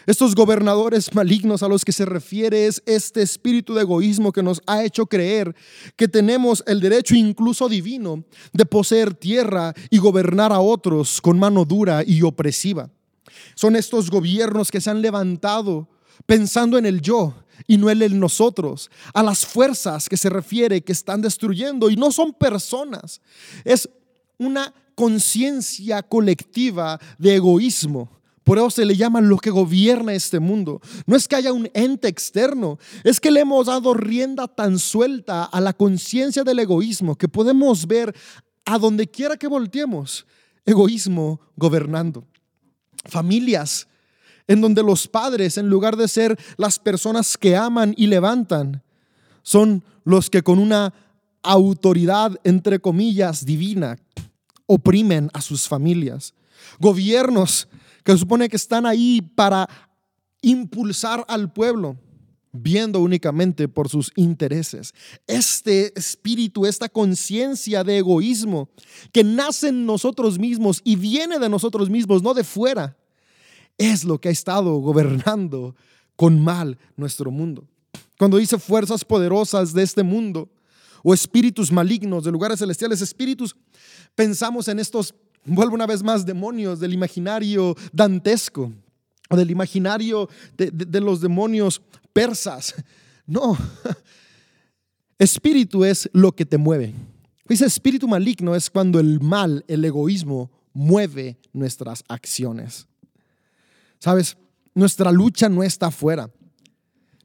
Estos 0.07 0.33
gobernadores 0.33 1.13
malignos 1.13 1.61
a 1.61 1.67
los 1.67 1.85
que 1.85 1.91
se 1.91 2.05
refiere 2.05 2.65
es 2.65 2.81
este 2.87 3.21
espíritu 3.21 3.75
de 3.75 3.81
egoísmo 3.81 4.31
que 4.31 4.41
nos 4.41 4.61
ha 4.65 4.83
hecho 4.83 5.05
creer 5.05 5.55
que 5.95 6.07
tenemos 6.07 6.63
el 6.65 6.79
derecho 6.79 7.13
incluso 7.13 7.69
divino 7.69 8.23
de 8.51 8.65
poseer 8.65 9.13
tierra 9.13 9.75
y 9.91 9.99
gobernar 9.99 10.51
a 10.51 10.59
otros 10.59 11.21
con 11.21 11.37
mano 11.37 11.65
dura 11.65 12.03
y 12.05 12.23
opresiva. 12.23 12.89
Son 13.53 13.75
estos 13.75 14.09
gobiernos 14.09 14.71
que 14.71 14.81
se 14.81 14.89
han 14.89 15.01
levantado 15.03 15.87
pensando 16.25 16.79
en 16.79 16.87
el 16.87 17.01
yo 17.01 17.35
y 17.67 17.77
no 17.77 17.89
en 17.91 18.01
el 18.01 18.19
nosotros, 18.19 18.89
a 19.13 19.21
las 19.21 19.45
fuerzas 19.45 20.09
que 20.09 20.17
se 20.17 20.29
refiere 20.29 20.81
que 20.81 20.93
están 20.93 21.21
destruyendo 21.21 21.91
y 21.91 21.95
no 21.95 22.11
son 22.11 22.33
personas, 22.33 23.21
es 23.63 23.87
una 24.39 24.73
conciencia 24.95 26.01
colectiva 26.01 26.99
de 27.19 27.35
egoísmo 27.35 28.20
por 28.43 28.57
eso 28.57 28.69
se 28.71 28.85
le 28.85 28.95
llama 28.95 29.21
lo 29.21 29.37
que 29.37 29.51
gobierna 29.51 30.13
este 30.13 30.39
mundo. 30.39 30.81
No 31.05 31.15
es 31.15 31.27
que 31.27 31.35
haya 31.35 31.53
un 31.53 31.69
ente 31.73 32.07
externo, 32.07 32.79
es 33.03 33.19
que 33.19 33.31
le 33.31 33.41
hemos 33.41 33.67
dado 33.67 33.93
rienda 33.93 34.47
tan 34.47 34.79
suelta 34.79 35.43
a 35.43 35.61
la 35.61 35.73
conciencia 35.73 36.43
del 36.43 36.59
egoísmo 36.59 37.15
que 37.15 37.27
podemos 37.27 37.85
ver 37.85 38.15
a 38.65 38.77
donde 38.77 39.07
quiera 39.07 39.37
que 39.37 39.47
volteemos, 39.47 40.25
egoísmo 40.65 41.39
gobernando. 41.55 42.25
Familias 43.05 43.87
en 44.47 44.59
donde 44.59 44.83
los 44.83 45.07
padres, 45.07 45.57
en 45.57 45.69
lugar 45.69 45.95
de 45.95 46.07
ser 46.07 46.37
las 46.57 46.77
personas 46.77 47.37
que 47.37 47.55
aman 47.55 47.93
y 47.95 48.07
levantan, 48.07 48.83
son 49.43 49.83
los 50.03 50.29
que 50.29 50.43
con 50.43 50.59
una 50.59 50.93
autoridad, 51.41 52.37
entre 52.43 52.79
comillas, 52.79 53.45
divina, 53.45 53.97
oprimen 54.65 55.29
a 55.33 55.41
sus 55.41 55.67
familias. 55.67 56.33
Gobiernos 56.79 57.69
que 58.03 58.17
supone 58.17 58.49
que 58.49 58.55
están 58.55 58.85
ahí 58.85 59.21
para 59.21 59.67
impulsar 60.41 61.23
al 61.27 61.51
pueblo, 61.51 61.97
viendo 62.51 62.99
únicamente 62.99 63.67
por 63.67 63.89
sus 63.89 64.11
intereses. 64.15 64.93
Este 65.27 65.97
espíritu, 65.97 66.65
esta 66.65 66.89
conciencia 66.89 67.83
de 67.83 67.99
egoísmo 67.99 68.69
que 69.13 69.23
nace 69.23 69.69
en 69.69 69.85
nosotros 69.85 70.37
mismos 70.37 70.81
y 70.83 70.95
viene 70.95 71.39
de 71.39 71.49
nosotros 71.49 71.89
mismos, 71.89 72.21
no 72.21 72.33
de 72.33 72.43
fuera, 72.43 72.97
es 73.77 74.03
lo 74.03 74.19
que 74.19 74.29
ha 74.29 74.31
estado 74.31 74.77
gobernando 74.77 75.75
con 76.15 76.39
mal 76.39 76.77
nuestro 76.95 77.31
mundo. 77.31 77.67
Cuando 78.17 78.37
dice 78.37 78.59
fuerzas 78.59 79.03
poderosas 79.03 79.73
de 79.73 79.81
este 79.81 80.03
mundo 80.03 80.49
o 81.03 81.13
espíritus 81.13 81.71
malignos 81.71 82.23
de 82.23 82.31
lugares 82.31 82.59
celestiales, 82.59 83.01
espíritus, 83.01 83.55
pensamos 84.13 84.67
en 84.67 84.77
estos, 84.77 85.15
vuelvo 85.45 85.75
una 85.75 85.87
vez 85.87 86.03
más, 86.03 86.25
demonios 86.25 86.79
del 86.79 86.93
imaginario 86.93 87.75
dantesco 87.91 88.71
o 89.29 89.35
del 89.35 89.51
imaginario 89.51 90.29
de, 90.57 90.71
de 90.71 91.01
los 91.01 91.21
demonios 91.21 91.81
persas. 92.13 92.75
No, 93.25 93.57
espíritu 95.17 95.85
es 95.85 96.09
lo 96.13 96.31
que 96.33 96.45
te 96.45 96.57
mueve. 96.57 96.93
Dice 97.47 97.65
espíritu 97.65 98.07
maligno 98.07 98.55
es 98.55 98.69
cuando 98.69 98.99
el 98.99 99.19
mal, 99.19 99.63
el 99.67 99.83
egoísmo, 99.83 100.51
mueve 100.73 101.37
nuestras 101.53 102.03
acciones. 102.07 102.87
Sabes, 103.99 104.37
nuestra 104.73 105.11
lucha 105.11 105.49
no 105.49 105.63
está 105.63 105.87
afuera 105.87 106.29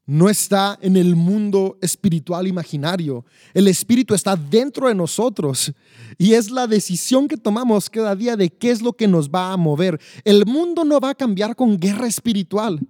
no 0.06 0.28
está 0.28 0.78
en 0.80 0.96
el 0.96 1.16
mundo 1.16 1.76
espiritual 1.82 2.46
imaginario. 2.46 3.24
El 3.52 3.66
espíritu 3.66 4.14
está 4.14 4.36
dentro 4.36 4.86
de 4.86 4.94
nosotros 4.94 5.72
y 6.16 6.34
es 6.34 6.50
la 6.50 6.68
decisión 6.68 7.26
que 7.26 7.36
tomamos 7.36 7.90
cada 7.90 8.14
día 8.14 8.36
de 8.36 8.48
qué 8.48 8.70
es 8.70 8.82
lo 8.82 8.92
que 8.92 9.08
nos 9.08 9.28
va 9.28 9.52
a 9.52 9.56
mover. 9.56 10.00
El 10.24 10.46
mundo 10.46 10.84
no 10.84 11.00
va 11.00 11.10
a 11.10 11.14
cambiar 11.14 11.56
con 11.56 11.76
guerra 11.76 12.06
espiritual, 12.06 12.80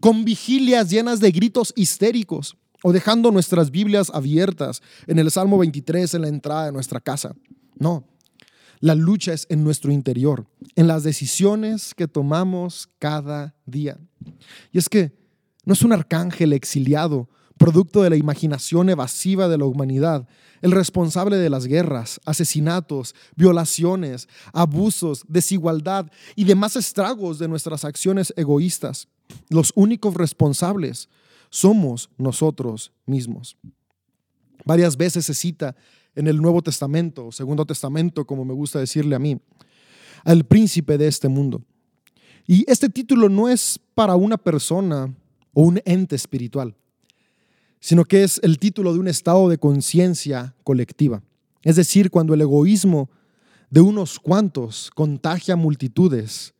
con 0.00 0.24
vigilias 0.24 0.90
llenas 0.90 1.20
de 1.20 1.30
gritos 1.30 1.72
histéricos 1.76 2.56
o 2.82 2.92
dejando 2.92 3.30
nuestras 3.30 3.70
Biblias 3.70 4.10
abiertas 4.12 4.82
en 5.06 5.20
el 5.20 5.30
Salmo 5.30 5.56
23 5.58 6.14
en 6.14 6.22
la 6.22 6.28
entrada 6.28 6.66
de 6.66 6.72
nuestra 6.72 6.98
casa. 6.98 7.32
No, 7.78 8.04
la 8.80 8.94
lucha 8.96 9.34
es 9.34 9.46
en 9.50 9.62
nuestro 9.62 9.92
interior, 9.92 10.48
en 10.74 10.88
las 10.88 11.04
decisiones 11.04 11.94
que 11.94 12.08
tomamos 12.08 12.88
cada 12.98 13.54
día. 13.66 13.98
Y 14.72 14.78
es 14.78 14.88
que 14.88 15.19
no 15.64 15.74
es 15.74 15.82
un 15.82 15.92
arcángel 15.92 16.52
exiliado, 16.52 17.28
producto 17.60 18.02
de 18.02 18.08
la 18.08 18.16
imaginación 18.16 18.88
evasiva 18.88 19.46
de 19.48 19.58
la 19.58 19.66
humanidad, 19.66 20.26
el 20.62 20.72
responsable 20.72 21.36
de 21.36 21.50
las 21.50 21.66
guerras, 21.66 22.18
asesinatos, 22.24 23.14
violaciones, 23.36 24.28
abusos, 24.54 25.24
desigualdad 25.28 26.10
y 26.36 26.44
demás 26.44 26.76
estragos 26.76 27.38
de 27.38 27.48
nuestras 27.48 27.84
acciones 27.84 28.32
egoístas. 28.36 29.08
Los 29.50 29.72
únicos 29.74 30.14
responsables 30.14 31.10
somos 31.50 32.08
nosotros 32.16 32.92
mismos. 33.04 33.58
Varias 34.64 34.96
veces 34.96 35.26
se 35.26 35.34
cita 35.34 35.76
en 36.14 36.28
el 36.28 36.40
Nuevo 36.40 36.62
Testamento, 36.62 37.30
Segundo 37.30 37.66
Testamento, 37.66 38.26
como 38.26 38.44
me 38.44 38.54
gusta 38.54 38.78
decirle 38.78 39.16
a 39.16 39.18
mí, 39.18 39.38
al 40.24 40.44
príncipe 40.44 40.96
de 40.96 41.08
este 41.08 41.28
mundo. 41.28 41.62
Y 42.46 42.64
este 42.70 42.88
título 42.88 43.28
no 43.28 43.48
es 43.48 43.78
para 43.94 44.16
una 44.16 44.36
persona 44.36 45.14
o 45.52 45.62
un 45.62 45.80
ente 45.84 46.16
espiritual, 46.16 46.74
sino 47.80 48.04
que 48.04 48.22
es 48.22 48.40
el 48.42 48.58
título 48.58 48.92
de 48.92 49.00
un 49.00 49.08
estado 49.08 49.48
de 49.48 49.58
conciencia 49.58 50.54
colectiva. 50.64 51.22
Es 51.62 51.76
decir, 51.76 52.10
cuando 52.10 52.34
el 52.34 52.40
egoísmo 52.40 53.10
de 53.70 53.80
unos 53.80 54.18
cuantos 54.18 54.90
contagia 54.90 55.56
multitudes 55.56 56.54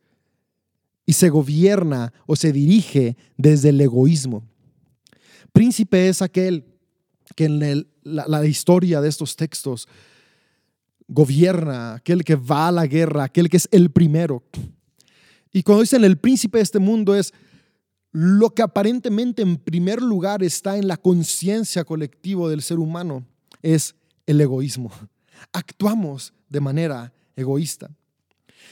y 1.05 1.13
se 1.13 1.29
gobierna 1.29 2.13
o 2.25 2.35
se 2.35 2.53
dirige 2.53 3.17
desde 3.37 3.69
el 3.69 3.81
egoísmo. 3.81 4.43
Príncipe 5.51 6.07
es 6.07 6.21
aquel 6.21 6.65
que 7.35 7.45
en 7.45 7.85
la, 8.03 8.27
la 8.27 8.45
historia 8.45 9.01
de 9.01 9.09
estos 9.09 9.35
textos 9.35 9.87
gobierna, 11.07 11.95
aquel 11.95 12.23
que 12.23 12.35
va 12.35 12.69
a 12.69 12.71
la 12.71 12.87
guerra, 12.87 13.25
aquel 13.25 13.49
que 13.49 13.57
es 13.57 13.67
el 13.71 13.91
primero. 13.91 14.43
Y 15.51 15.63
cuando 15.63 15.81
dicen 15.81 16.05
el 16.05 16.17
príncipe 16.17 16.59
de 16.59 16.63
este 16.63 16.79
mundo 16.79 17.13
es 17.13 17.33
lo 18.11 18.49
que 18.49 18.61
aparentemente 18.61 19.41
en 19.41 19.57
primer 19.57 20.01
lugar 20.01 20.43
está 20.43 20.77
en 20.77 20.87
la 20.87 20.97
conciencia 20.97 21.83
colectiva 21.83 22.49
del 22.49 22.61
ser 22.61 22.79
humano 22.79 23.25
es 23.61 23.95
el 24.25 24.41
egoísmo. 24.41 24.91
Actuamos 25.53 26.33
de 26.49 26.59
manera 26.59 27.13
egoísta. 27.35 27.89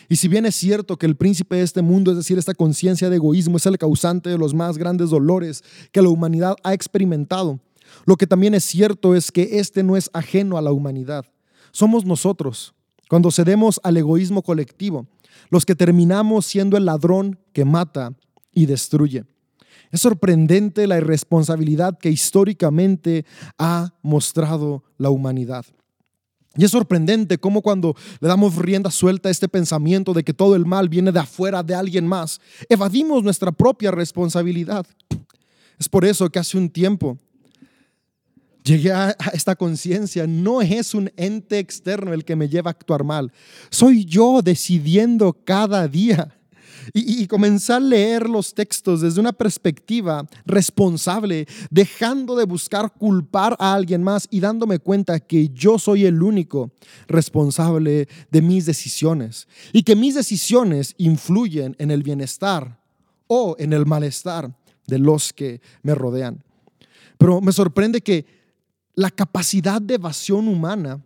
Y 0.09 0.15
si 0.15 0.27
bien 0.27 0.45
es 0.45 0.55
cierto 0.55 0.97
que 0.97 1.05
el 1.05 1.15
príncipe 1.15 1.57
de 1.57 1.63
este 1.63 1.81
mundo, 1.81 2.11
es 2.11 2.17
decir, 2.17 2.37
esta 2.37 2.53
conciencia 2.53 3.09
de 3.09 3.17
egoísmo, 3.17 3.57
es 3.57 3.65
el 3.65 3.77
causante 3.77 4.29
de 4.29 4.37
los 4.37 4.53
más 4.53 4.77
grandes 4.77 5.11
dolores 5.11 5.63
que 5.91 6.01
la 6.01 6.09
humanidad 6.09 6.55
ha 6.63 6.73
experimentado, 6.73 7.59
lo 8.05 8.17
que 8.17 8.27
también 8.27 8.53
es 8.53 8.65
cierto 8.65 9.15
es 9.15 9.31
que 9.31 9.59
este 9.59 9.83
no 9.83 9.97
es 9.97 10.09
ajeno 10.13 10.57
a 10.57 10.61
la 10.61 10.71
humanidad. 10.71 11.25
Somos 11.71 12.05
nosotros, 12.05 12.73
cuando 13.07 13.31
cedemos 13.31 13.79
al 13.83 13.97
egoísmo 13.97 14.41
colectivo, 14.41 15.07
los 15.49 15.65
que 15.65 15.75
terminamos 15.75 16.45
siendo 16.45 16.77
el 16.77 16.85
ladrón 16.85 17.39
que 17.53 17.65
mata 17.65 18.13
y 18.51 18.65
destruye. 18.65 19.25
Es 19.91 20.01
sorprendente 20.01 20.85
la 20.87 20.97
irresponsabilidad 20.97 21.97
que 21.97 22.09
históricamente 22.09 23.25
ha 23.57 23.93
mostrado 24.01 24.83
la 24.97 25.09
humanidad. 25.09 25.65
Y 26.55 26.65
es 26.65 26.71
sorprendente 26.71 27.37
cómo 27.37 27.61
cuando 27.61 27.95
le 28.19 28.27
damos 28.27 28.55
rienda 28.55 28.91
suelta 28.91 29.29
a 29.29 29.31
este 29.31 29.47
pensamiento 29.47 30.13
de 30.13 30.23
que 30.23 30.33
todo 30.33 30.55
el 30.55 30.65
mal 30.65 30.89
viene 30.89 31.11
de 31.11 31.19
afuera 31.19 31.63
de 31.63 31.75
alguien 31.75 32.07
más, 32.07 32.41
evadimos 32.67 33.23
nuestra 33.23 33.51
propia 33.51 33.91
responsabilidad. 33.91 34.85
Es 35.79 35.87
por 35.87 36.05
eso 36.05 36.29
que 36.29 36.39
hace 36.39 36.57
un 36.57 36.69
tiempo 36.69 37.17
llegué 38.63 38.91
a 38.91 39.15
esta 39.33 39.55
conciencia, 39.55 40.27
no 40.27 40.61
es 40.61 40.93
un 40.93 41.11
ente 41.15 41.59
externo 41.59 42.13
el 42.13 42.25
que 42.25 42.35
me 42.35 42.49
lleva 42.49 42.69
a 42.69 42.71
actuar 42.71 43.03
mal, 43.03 43.31
soy 43.69 44.05
yo 44.05 44.41
decidiendo 44.43 45.33
cada 45.33 45.87
día 45.87 46.38
y, 46.93 47.27
comenzar 47.27 47.77
a 47.77 47.85
leer 47.85 48.29
los 48.29 48.53
textos 48.53 49.01
desde 49.01 49.19
una 49.19 49.33
perspectiva 49.33 50.27
responsable, 50.45 51.47
dejando 51.69 52.35
de 52.35 52.45
buscar 52.45 52.91
culpar 52.93 53.55
a 53.59 53.73
alguien 53.73 54.03
más 54.03 54.27
y 54.31 54.39
dándome 54.39 54.79
cuenta 54.79 55.19
que 55.19 55.49
yo 55.49 55.79
soy 55.79 56.05
el 56.05 56.21
único 56.21 56.71
responsable 57.07 58.07
de 58.31 58.41
mis 58.41 58.65
decisiones 58.65 59.47
y 59.73 59.83
que 59.83 59.95
mis 59.95 60.15
decisiones 60.15 60.95
influyen 60.97 61.75
en 61.79 61.91
el 61.91 62.03
bienestar 62.03 62.79
o 63.27 63.55
en 63.59 63.73
el 63.73 63.85
malestar 63.85 64.51
de 64.87 64.99
los 64.99 65.31
que 65.33 65.61
me 65.83 65.93
rodean. 65.95 66.43
Pero 67.17 67.41
me 67.41 67.51
sorprende 67.51 68.01
que 68.01 68.25
la 68.95 69.11
capacidad 69.11 69.81
de 69.81 69.95
evasión 69.95 70.47
humana 70.47 71.01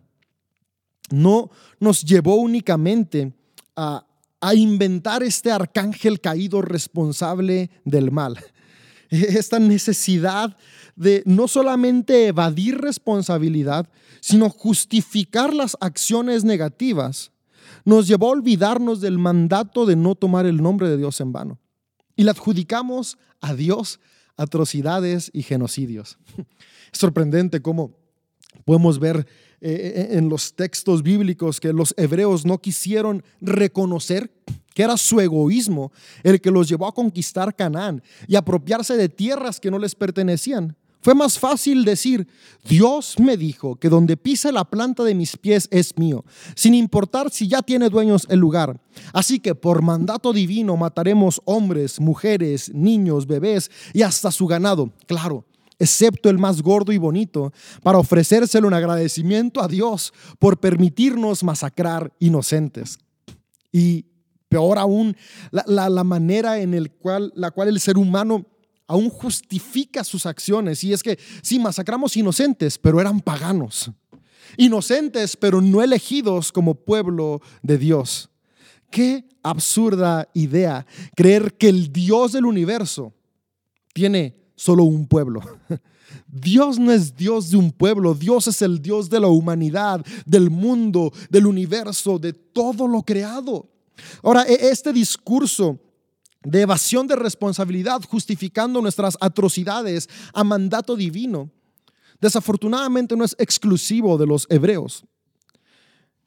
no 1.10 1.50
nos 1.78 2.02
llevó 2.02 2.36
únicamente 2.36 3.32
a, 3.76 4.06
a 4.44 4.54
inventar 4.54 5.22
este 5.22 5.50
arcángel 5.50 6.20
caído 6.20 6.60
responsable 6.60 7.70
del 7.86 8.10
mal. 8.10 8.38
Esta 9.10 9.58
necesidad 9.58 10.54
de 10.96 11.22
no 11.24 11.48
solamente 11.48 12.26
evadir 12.26 12.76
responsabilidad, 12.76 13.88
sino 14.20 14.50
justificar 14.50 15.54
las 15.54 15.78
acciones 15.80 16.44
negativas, 16.44 17.32
nos 17.86 18.06
llevó 18.06 18.28
a 18.28 18.32
olvidarnos 18.32 19.00
del 19.00 19.16
mandato 19.16 19.86
de 19.86 19.96
no 19.96 20.14
tomar 20.14 20.44
el 20.44 20.62
nombre 20.62 20.90
de 20.90 20.98
Dios 20.98 21.22
en 21.22 21.32
vano. 21.32 21.58
Y 22.14 22.24
le 22.24 22.30
adjudicamos 22.30 23.16
a 23.40 23.54
Dios 23.54 23.98
atrocidades 24.36 25.30
y 25.32 25.42
genocidios. 25.42 26.18
Es 26.92 27.00
sorprendente 27.00 27.62
cómo 27.62 27.96
podemos 28.66 29.00
ver 29.00 29.26
eh, 29.66 30.10
eh, 30.12 30.18
en 30.18 30.28
los 30.28 30.52
textos 30.52 31.02
bíblicos 31.02 31.58
que 31.58 31.72
los 31.72 31.94
hebreos 31.96 32.44
no 32.44 32.58
quisieron 32.58 33.24
reconocer 33.40 34.30
que 34.74 34.82
era 34.82 34.98
su 34.98 35.20
egoísmo 35.20 35.90
el 36.22 36.38
que 36.42 36.50
los 36.50 36.68
llevó 36.68 36.86
a 36.86 36.92
conquistar 36.92 37.56
Canaán 37.56 38.02
y 38.28 38.36
apropiarse 38.36 38.94
de 38.98 39.08
tierras 39.08 39.60
que 39.60 39.70
no 39.70 39.78
les 39.78 39.94
pertenecían. 39.94 40.76
Fue 41.00 41.14
más 41.14 41.38
fácil 41.38 41.86
decir, 41.86 42.28
Dios 42.68 43.18
me 43.18 43.38
dijo 43.38 43.76
que 43.76 43.88
donde 43.88 44.18
pise 44.18 44.52
la 44.52 44.66
planta 44.66 45.02
de 45.02 45.14
mis 45.14 45.38
pies 45.38 45.66
es 45.70 45.96
mío, 45.96 46.26
sin 46.54 46.74
importar 46.74 47.30
si 47.30 47.48
ya 47.48 47.62
tiene 47.62 47.88
dueños 47.88 48.26
el 48.28 48.40
lugar. 48.40 48.78
Así 49.14 49.38
que 49.40 49.54
por 49.54 49.80
mandato 49.80 50.34
divino 50.34 50.76
mataremos 50.76 51.40
hombres, 51.46 52.00
mujeres, 52.00 52.70
niños, 52.74 53.26
bebés 53.26 53.70
y 53.94 54.02
hasta 54.02 54.30
su 54.30 54.46
ganado. 54.46 54.92
Claro, 55.06 55.46
excepto 55.78 56.30
el 56.30 56.38
más 56.38 56.62
gordo 56.62 56.92
y 56.92 56.98
bonito, 56.98 57.52
para 57.82 57.98
ofrecérselo 57.98 58.68
en 58.68 58.74
agradecimiento 58.74 59.62
a 59.62 59.68
Dios 59.68 60.12
por 60.38 60.58
permitirnos 60.58 61.42
masacrar 61.42 62.12
inocentes. 62.18 62.98
Y 63.72 64.06
peor 64.48 64.78
aún, 64.78 65.16
la, 65.50 66.04
manera 66.04 66.60
en 66.60 66.74
el 66.74 66.92
cual, 66.92 67.32
la 67.34 67.50
cual 67.50 67.68
el 67.68 67.80
ser 67.80 67.98
humano 67.98 68.46
aún 68.86 69.10
justifica 69.10 70.04
sus 70.04 70.26
acciones. 70.26 70.84
Y 70.84 70.92
es 70.92 71.02
que 71.02 71.18
sí, 71.42 71.58
masacramos 71.58 72.16
inocentes, 72.16 72.78
pero 72.78 73.00
eran 73.00 73.20
paganos. 73.20 73.90
Inocentes, 74.56 75.36
pero 75.36 75.60
no 75.60 75.82
elegidos 75.82 76.52
como 76.52 76.74
pueblo 76.74 77.40
de 77.62 77.78
Dios. 77.78 78.30
Qué 78.90 79.24
absurda 79.42 80.28
idea 80.34 80.86
creer 81.16 81.54
que 81.54 81.68
el 81.68 81.92
Dios 81.92 82.32
del 82.32 82.46
universo 82.46 83.12
tiene 83.92 84.43
solo 84.54 84.84
un 84.84 85.06
pueblo. 85.06 85.40
Dios 86.28 86.78
no 86.78 86.92
es 86.92 87.16
Dios 87.16 87.50
de 87.50 87.56
un 87.56 87.72
pueblo, 87.72 88.14
Dios 88.14 88.46
es 88.46 88.62
el 88.62 88.80
Dios 88.80 89.10
de 89.10 89.20
la 89.20 89.28
humanidad, 89.28 90.04
del 90.26 90.50
mundo, 90.50 91.12
del 91.30 91.46
universo, 91.46 92.18
de 92.18 92.32
todo 92.32 92.86
lo 92.86 93.02
creado. 93.02 93.68
Ahora, 94.22 94.44
e-, 94.44 94.68
este 94.68 94.92
discurso 94.92 95.78
de 96.42 96.60
evasión 96.60 97.06
de 97.06 97.16
responsabilidad 97.16 98.02
justificando 98.02 98.80
nuestras 98.80 99.16
atrocidades 99.20 100.08
a 100.32 100.44
mandato 100.44 100.94
divino, 100.94 101.50
desafortunadamente 102.20 103.16
no 103.16 103.24
es 103.24 103.34
exclusivo 103.38 104.18
de 104.18 104.26
los 104.26 104.46
hebreos. 104.50 105.04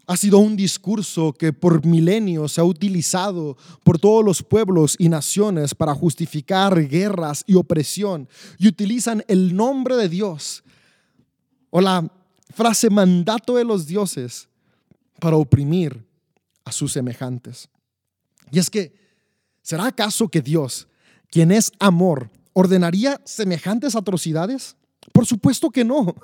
Ha 0.08 0.16
sido 0.16 0.40
un 0.40 0.56
discurso 0.56 1.34
que 1.34 1.52
por 1.52 1.86
milenios 1.86 2.54
se 2.54 2.62
ha 2.62 2.64
utilizado 2.64 3.58
por 3.84 4.00
todos 4.00 4.24
los 4.24 4.42
pueblos 4.42 4.96
y 4.98 5.10
naciones 5.10 5.76
para 5.76 5.94
justificar 5.94 6.88
guerras 6.88 7.44
y 7.46 7.56
opresión 7.56 8.30
y 8.58 8.70
utilizan 8.70 9.24
el 9.28 9.54
nombre 9.54 9.98
de 9.98 10.08
Dios 10.08 10.64
o 11.70 11.82
la 11.82 12.10
frase 12.54 12.90
mandato 12.90 13.58
de 13.58 13.66
los 13.66 13.86
dioses 13.86 14.48
para 15.20 15.36
oprimir 15.36 16.06
a 16.64 16.72
sus 16.72 16.94
semejantes. 16.94 17.68
Y 18.52 18.60
es 18.60 18.70
que, 18.70 18.96
¿será 19.62 19.88
acaso 19.88 20.30
que 20.30 20.42
Dios, 20.42 20.88
quien 21.30 21.52
es 21.52 21.72
amor, 21.80 22.30
ordenaría 22.54 23.20
semejantes 23.26 23.96
atrocidades? 23.96 24.76
Por 25.12 25.26
supuesto 25.26 25.70
que 25.70 25.84
no. 25.84 26.16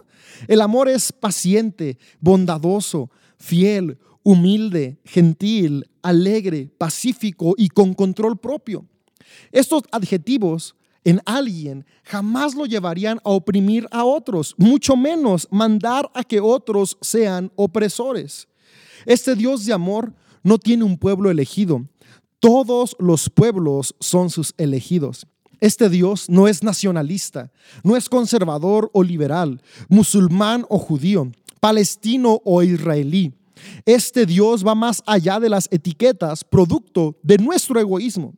El 0.48 0.62
amor 0.62 0.90
es 0.90 1.12
paciente, 1.12 1.98
bondadoso, 2.20 3.10
fiel, 3.44 3.98
humilde, 4.24 4.98
gentil, 5.04 5.86
alegre, 6.02 6.70
pacífico 6.78 7.56
y 7.58 7.68
con 7.68 7.94
control 7.94 8.38
propio. 8.38 8.86
Estos 9.52 9.84
adjetivos 9.92 10.76
en 11.04 11.20
alguien 11.26 11.86
jamás 12.04 12.56
lo 12.56 12.66
llevarían 12.66 13.20
a 13.26 13.32
oprimir 13.32 13.86
a 13.92 14.06
otros, 14.06 14.56
mucho 14.58 14.96
menos 14.96 15.50
mandar 15.52 16.10
a 16.14 16.24
que 16.24 16.40
otros 16.40 16.98
sean 17.02 17.52
opresores. 17.58 18.48
Este 19.06 19.36
Dios 19.36 19.66
de 19.66 19.74
amor 19.74 20.14
no 20.42 20.58
tiene 20.58 20.86
un 20.86 20.98
pueblo 20.98 21.30
elegido. 21.30 21.86
Todos 22.40 22.96
los 22.98 23.30
pueblos 23.30 23.94
son 24.00 24.30
sus 24.30 24.54
elegidos. 24.58 25.28
Este 25.60 25.90
Dios 25.90 26.30
no 26.30 26.48
es 26.48 26.64
nacionalista, 26.64 27.52
no 27.84 27.96
es 27.98 28.08
conservador 28.10 28.90
o 28.94 29.04
liberal, 29.04 29.62
musulmán 29.88 30.66
o 30.68 30.78
judío, 30.78 31.32
palestino 31.64 32.42
o 32.44 32.62
israelí. 32.62 33.32
Este 33.86 34.26
Dios 34.26 34.68
va 34.68 34.76
más 34.76 35.02
allá 35.06 35.40
de 35.40 35.48
las 35.48 35.70
etiquetas, 35.72 36.44
producto 36.44 37.16
de 37.24 37.38
nuestro 37.38 37.80
egoísmo. 37.80 38.34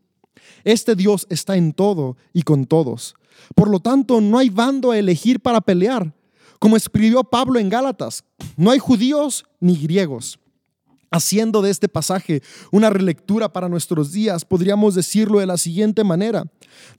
Este 0.63 0.95
Dios 0.95 1.25
está 1.31 1.57
en 1.57 1.73
todo 1.73 2.17
y 2.33 2.43
con 2.43 2.65
todos. 2.65 3.15
Por 3.55 3.67
lo 3.67 3.79
tanto, 3.79 4.21
no 4.21 4.37
hay 4.37 4.49
bando 4.51 4.91
a 4.91 4.99
elegir 4.99 5.39
para 5.39 5.59
pelear. 5.59 6.13
Como 6.59 6.77
escribió 6.77 7.23
Pablo 7.23 7.57
en 7.57 7.67
Gálatas, 7.67 8.23
no 8.57 8.69
hay 8.69 8.77
judíos 8.77 9.43
ni 9.59 9.75
griegos. 9.75 10.37
Haciendo 11.09 11.63
de 11.63 11.71
este 11.71 11.89
pasaje 11.89 12.43
una 12.71 12.91
relectura 12.91 13.51
para 13.51 13.69
nuestros 13.69 14.11
días, 14.11 14.45
podríamos 14.45 14.93
decirlo 14.93 15.39
de 15.39 15.47
la 15.47 15.57
siguiente 15.57 16.03
manera. 16.03 16.45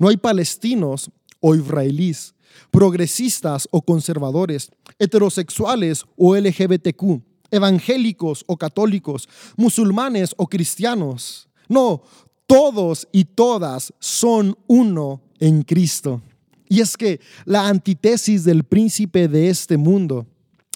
No 0.00 0.09
hay 0.09 0.16
palestinos 0.16 1.09
o 1.38 1.54
israelíes, 1.54 2.35
progresistas 2.71 3.69
o 3.71 3.83
conservadores, 3.83 4.71
heterosexuales 4.99 6.05
o 6.16 6.37
LGBTQ, 6.37 7.23
evangélicos 7.51 8.45
o 8.47 8.57
católicos, 8.57 9.29
musulmanes 9.57 10.35
o 10.37 10.47
cristianos. 10.47 11.49
No, 11.69 12.03
todos 12.47 13.09
y 13.12 13.25
todas 13.25 13.92
son 13.99 14.57
uno 14.66 15.23
en 15.38 15.62
Cristo. 15.62 16.23
Y 16.69 16.81
es 16.81 16.97
que 16.97 17.21
la 17.45 17.69
antítesis 17.69 18.45
del 18.45 18.64
príncipe 18.64 19.29
de 19.29 19.51
este 19.51 19.77
mundo 19.77 20.27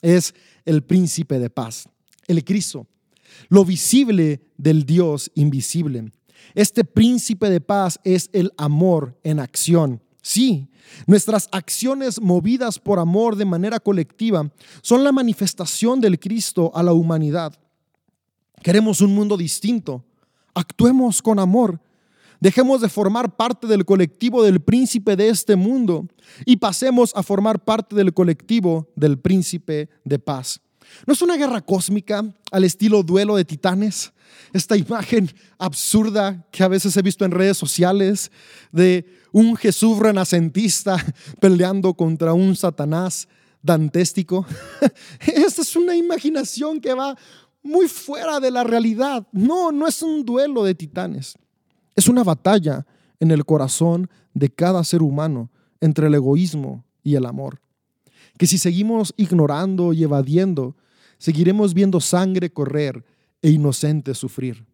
es 0.02 0.34
el 0.64 0.82
príncipe 0.82 1.38
de 1.38 1.50
paz, 1.50 1.88
el 2.26 2.44
Cristo, 2.44 2.86
lo 3.48 3.64
visible 3.64 4.40
del 4.56 4.84
Dios 4.84 5.30
invisible. 5.34 6.12
Este 6.54 6.84
príncipe 6.84 7.50
de 7.50 7.60
paz 7.60 8.00
es 8.04 8.30
el 8.32 8.52
amor 8.56 9.18
en 9.24 9.40
acción. 9.40 10.02
Sí, 10.22 10.68
nuestras 11.06 11.48
acciones 11.52 12.20
movidas 12.20 12.78
por 12.78 12.98
amor 12.98 13.36
de 13.36 13.44
manera 13.44 13.80
colectiva 13.80 14.50
son 14.82 15.04
la 15.04 15.12
manifestación 15.12 16.00
del 16.00 16.18
Cristo 16.18 16.70
a 16.74 16.82
la 16.82 16.92
humanidad. 16.92 17.54
Queremos 18.62 19.00
un 19.00 19.14
mundo 19.14 19.36
distinto. 19.36 20.04
Actuemos 20.54 21.22
con 21.22 21.38
amor. 21.38 21.80
Dejemos 22.40 22.80
de 22.80 22.88
formar 22.88 23.36
parte 23.36 23.66
del 23.66 23.84
colectivo 23.84 24.42
del 24.42 24.60
príncipe 24.60 25.14
de 25.14 25.28
este 25.28 25.56
mundo 25.56 26.06
y 26.46 26.56
pasemos 26.56 27.12
a 27.14 27.22
formar 27.22 27.64
parte 27.64 27.94
del 27.94 28.14
colectivo 28.14 28.90
del 28.96 29.18
príncipe 29.18 29.90
de 30.04 30.18
paz. 30.18 30.60
¿No 31.06 31.12
es 31.12 31.22
una 31.22 31.36
guerra 31.36 31.60
cósmica 31.60 32.24
al 32.50 32.64
estilo 32.64 33.02
duelo 33.02 33.36
de 33.36 33.44
titanes? 33.44 34.12
Esta 34.52 34.76
imagen 34.76 35.30
absurda 35.58 36.46
que 36.50 36.62
a 36.62 36.68
veces 36.68 36.96
he 36.96 37.02
visto 37.02 37.24
en 37.24 37.30
redes 37.30 37.56
sociales 37.56 38.30
de 38.72 39.06
un 39.32 39.56
Jesús 39.56 39.98
renacentista 39.98 40.96
peleando 41.40 41.94
contra 41.94 42.32
un 42.32 42.56
Satanás 42.56 43.28
dantéstico. 43.62 44.46
Esta 45.20 45.62
es 45.62 45.76
una 45.76 45.94
imaginación 45.94 46.80
que 46.80 46.94
va 46.94 47.16
muy 47.62 47.88
fuera 47.88 48.40
de 48.40 48.50
la 48.50 48.64
realidad. 48.64 49.26
No, 49.32 49.70
no 49.70 49.86
es 49.86 50.02
un 50.02 50.24
duelo 50.24 50.64
de 50.64 50.74
titanes. 50.74 51.36
Es 51.94 52.08
una 52.08 52.24
batalla 52.24 52.86
en 53.20 53.30
el 53.30 53.44
corazón 53.44 54.08
de 54.34 54.48
cada 54.48 54.82
ser 54.84 55.02
humano 55.02 55.50
entre 55.80 56.06
el 56.06 56.14
egoísmo 56.14 56.84
y 57.02 57.14
el 57.14 57.26
amor. 57.26 57.60
Que 58.40 58.46
si 58.46 58.56
seguimos 58.56 59.12
ignorando 59.18 59.92
y 59.92 60.02
evadiendo, 60.02 60.74
seguiremos 61.18 61.74
viendo 61.74 62.00
sangre 62.00 62.50
correr 62.50 63.04
e 63.42 63.50
inocentes 63.50 64.16
sufrir. 64.16 64.64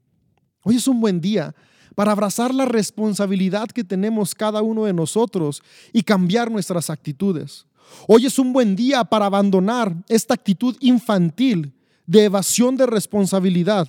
Hoy 0.62 0.76
es 0.76 0.86
un 0.86 1.00
buen 1.00 1.20
día 1.20 1.52
para 1.96 2.12
abrazar 2.12 2.54
la 2.54 2.66
responsabilidad 2.66 3.66
que 3.66 3.82
tenemos 3.82 4.36
cada 4.36 4.62
uno 4.62 4.84
de 4.84 4.92
nosotros 4.92 5.64
y 5.92 6.04
cambiar 6.04 6.48
nuestras 6.48 6.90
actitudes. 6.90 7.66
Hoy 8.06 8.26
es 8.26 8.38
un 8.38 8.52
buen 8.52 8.76
día 8.76 9.02
para 9.02 9.26
abandonar 9.26 9.96
esta 10.08 10.34
actitud 10.34 10.76
infantil 10.78 11.74
de 12.06 12.22
evasión 12.22 12.76
de 12.76 12.86
responsabilidad 12.86 13.88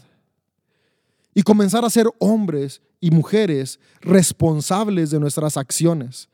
y 1.36 1.44
comenzar 1.44 1.86
a 1.86 1.92
ser 1.92 2.08
hombres 2.18 2.82
y 3.00 3.12
mujeres 3.12 3.80
responsables 4.02 5.12
de 5.12 5.20
nuestras 5.20 5.56
acciones. 5.56 6.30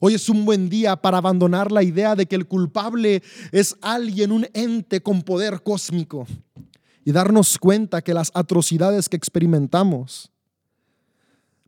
Hoy 0.00 0.14
es 0.14 0.28
un 0.28 0.44
buen 0.44 0.68
día 0.68 0.96
para 0.96 1.18
abandonar 1.18 1.72
la 1.72 1.82
idea 1.82 2.14
de 2.14 2.26
que 2.26 2.36
el 2.36 2.46
culpable 2.46 3.22
es 3.52 3.76
alguien, 3.80 4.32
un 4.32 4.46
ente 4.52 5.00
con 5.00 5.22
poder 5.22 5.62
cósmico 5.62 6.26
y 7.04 7.12
darnos 7.12 7.58
cuenta 7.58 8.02
que 8.02 8.12
las 8.12 8.30
atrocidades 8.34 9.08
que 9.08 9.16
experimentamos 9.16 10.30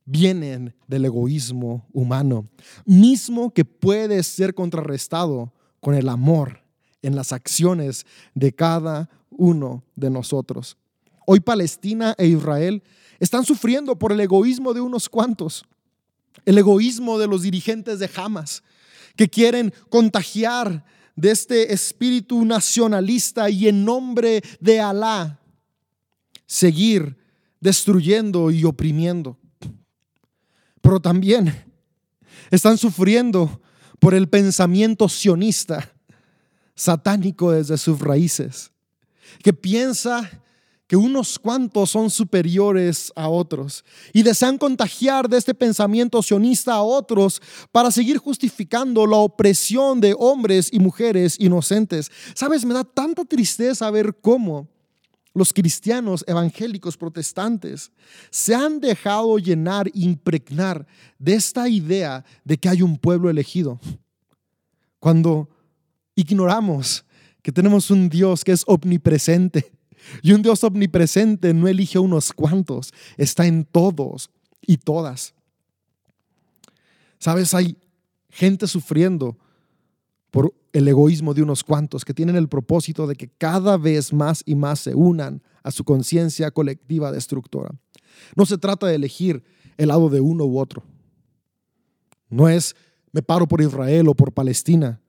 vienen 0.04 0.74
del 0.86 1.04
egoísmo 1.04 1.86
humano, 1.92 2.48
mismo 2.84 3.52
que 3.52 3.64
puede 3.64 4.22
ser 4.22 4.54
contrarrestado 4.54 5.52
con 5.80 5.94
el 5.94 6.08
amor 6.08 6.62
en 7.02 7.14
las 7.14 7.32
acciones 7.32 8.04
de 8.34 8.52
cada 8.52 9.08
uno 9.30 9.84
de 9.96 10.10
nosotros. 10.10 10.76
Hoy 11.26 11.40
Palestina 11.40 12.14
e 12.18 12.26
Israel 12.26 12.82
están 13.20 13.44
sufriendo 13.44 13.98
por 13.98 14.12
el 14.12 14.20
egoísmo 14.20 14.74
de 14.74 14.80
unos 14.80 15.08
cuantos, 15.08 15.64
el 16.44 16.58
egoísmo 16.58 17.18
de 17.18 17.26
los 17.26 17.42
dirigentes 17.42 17.98
de 17.98 18.10
Hamas, 18.16 18.62
que 19.16 19.28
quieren 19.28 19.72
contagiar 19.88 20.84
de 21.16 21.30
este 21.32 21.72
espíritu 21.72 22.44
nacionalista 22.44 23.50
y 23.50 23.68
en 23.68 23.84
nombre 23.84 24.42
de 24.60 24.80
Alá 24.80 25.40
seguir 26.46 27.16
destruyendo 27.60 28.50
y 28.50 28.64
oprimiendo. 28.64 29.36
Pero 30.80 31.00
también 31.00 31.64
están 32.50 32.78
sufriendo 32.78 33.60
por 33.98 34.14
el 34.14 34.28
pensamiento 34.28 35.08
sionista, 35.08 35.92
satánico 36.74 37.50
desde 37.50 37.76
sus 37.76 37.98
raíces, 37.98 38.70
que 39.42 39.52
piensa 39.52 40.30
que 40.88 40.96
unos 40.96 41.38
cuantos 41.38 41.90
son 41.90 42.10
superiores 42.10 43.12
a 43.14 43.28
otros 43.28 43.84
y 44.12 44.22
desean 44.22 44.56
contagiar 44.56 45.28
de 45.28 45.36
este 45.36 45.54
pensamiento 45.54 46.22
sionista 46.22 46.72
a 46.72 46.82
otros 46.82 47.40
para 47.70 47.90
seguir 47.90 48.16
justificando 48.16 49.06
la 49.06 49.18
opresión 49.18 50.00
de 50.00 50.16
hombres 50.18 50.70
y 50.72 50.80
mujeres 50.80 51.36
inocentes. 51.38 52.10
Sabes, 52.34 52.64
me 52.64 52.74
da 52.74 52.84
tanta 52.84 53.24
tristeza 53.26 53.90
ver 53.90 54.16
cómo 54.20 54.66
los 55.34 55.52
cristianos 55.52 56.24
evangélicos 56.26 56.96
protestantes 56.96 57.92
se 58.30 58.54
han 58.54 58.80
dejado 58.80 59.38
llenar, 59.38 59.90
impregnar 59.92 60.86
de 61.18 61.34
esta 61.34 61.68
idea 61.68 62.24
de 62.44 62.56
que 62.56 62.68
hay 62.68 62.80
un 62.80 62.96
pueblo 62.96 63.28
elegido. 63.28 63.78
Cuando 64.98 65.50
ignoramos 66.14 67.04
que 67.42 67.52
tenemos 67.52 67.90
un 67.90 68.08
Dios 68.08 68.42
que 68.42 68.52
es 68.52 68.64
omnipresente. 68.66 69.77
Y 70.22 70.32
un 70.32 70.42
Dios 70.42 70.62
omnipresente 70.64 71.54
no 71.54 71.68
elige 71.68 71.98
a 71.98 72.00
unos 72.00 72.32
cuantos, 72.32 72.92
está 73.16 73.46
en 73.46 73.64
todos 73.64 74.30
y 74.66 74.78
todas. 74.78 75.34
Sabes, 77.18 77.54
hay 77.54 77.76
gente 78.30 78.66
sufriendo 78.66 79.36
por 80.30 80.54
el 80.72 80.86
egoísmo 80.86 81.34
de 81.34 81.42
unos 81.42 81.64
cuantos 81.64 82.04
que 82.04 82.14
tienen 82.14 82.36
el 82.36 82.48
propósito 82.48 83.06
de 83.06 83.16
que 83.16 83.28
cada 83.28 83.76
vez 83.76 84.12
más 84.12 84.42
y 84.46 84.54
más 84.54 84.80
se 84.80 84.94
unan 84.94 85.42
a 85.62 85.70
su 85.70 85.84
conciencia 85.84 86.50
colectiva 86.50 87.10
destructora. 87.10 87.70
No 88.36 88.46
se 88.46 88.58
trata 88.58 88.86
de 88.86 88.94
elegir 88.94 89.42
el 89.76 89.88
lado 89.88 90.08
de 90.08 90.20
uno 90.20 90.44
u 90.44 90.58
otro. 90.58 90.82
No 92.28 92.48
es 92.48 92.76
me 93.12 93.22
paro 93.22 93.48
por 93.48 93.60
Israel 93.60 94.08
o 94.08 94.14
por 94.14 94.32
Palestina, 94.32 95.00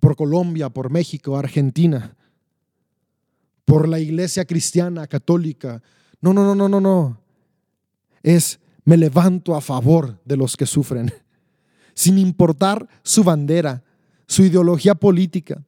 por 0.00 0.16
Colombia, 0.16 0.70
por 0.70 0.90
México, 0.90 1.36
Argentina, 1.36 2.16
por 3.68 3.86
la 3.86 4.00
iglesia 4.00 4.46
cristiana, 4.46 5.06
católica. 5.06 5.82
No, 6.22 6.32
no, 6.32 6.42
no, 6.42 6.54
no, 6.54 6.70
no, 6.70 6.80
no. 6.80 7.20
Es 8.22 8.58
me 8.82 8.96
levanto 8.96 9.54
a 9.54 9.60
favor 9.60 10.18
de 10.24 10.38
los 10.38 10.56
que 10.56 10.64
sufren, 10.64 11.12
sin 11.94 12.16
importar 12.16 12.88
su 13.02 13.22
bandera, 13.22 13.84
su 14.26 14.42
ideología 14.42 14.94
política, 14.94 15.62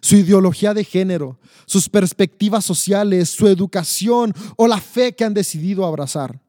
su 0.00 0.16
ideología 0.16 0.74
de 0.74 0.82
género, 0.82 1.38
sus 1.64 1.88
perspectivas 1.88 2.64
sociales, 2.64 3.30
su 3.30 3.46
educación 3.46 4.34
o 4.56 4.66
la 4.66 4.80
fe 4.80 5.14
que 5.14 5.22
han 5.22 5.32
decidido 5.32 5.86
abrazar. 5.86 6.40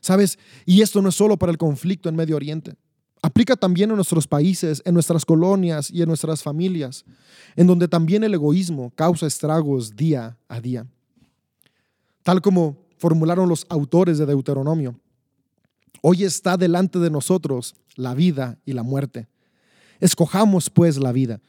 ¿Sabes? 0.00 0.38
Y 0.64 0.80
esto 0.80 1.02
no 1.02 1.10
es 1.10 1.14
solo 1.14 1.36
para 1.36 1.52
el 1.52 1.58
conflicto 1.58 2.08
en 2.08 2.16
Medio 2.16 2.36
Oriente. 2.36 2.74
Aplica 3.22 3.56
también 3.56 3.90
en 3.90 3.96
nuestros 3.96 4.26
países, 4.26 4.80
en 4.84 4.94
nuestras 4.94 5.24
colonias 5.24 5.90
y 5.90 6.02
en 6.02 6.08
nuestras 6.08 6.42
familias, 6.42 7.04
en 7.56 7.66
donde 7.66 7.88
también 7.88 8.22
el 8.24 8.34
egoísmo 8.34 8.92
causa 8.94 9.26
estragos 9.26 9.96
día 9.96 10.36
a 10.48 10.60
día. 10.60 10.86
Tal 12.22 12.40
como 12.40 12.76
formularon 12.98 13.48
los 13.48 13.66
autores 13.68 14.18
de 14.18 14.26
Deuteronomio, 14.26 14.98
hoy 16.02 16.24
está 16.24 16.56
delante 16.56 16.98
de 16.98 17.10
nosotros 17.10 17.74
la 17.96 18.14
vida 18.14 18.58
y 18.64 18.72
la 18.72 18.82
muerte 18.82 19.28
Escojamos 20.00 20.70
pues 20.70 20.98
la 20.98 21.12
vida. 21.12 21.40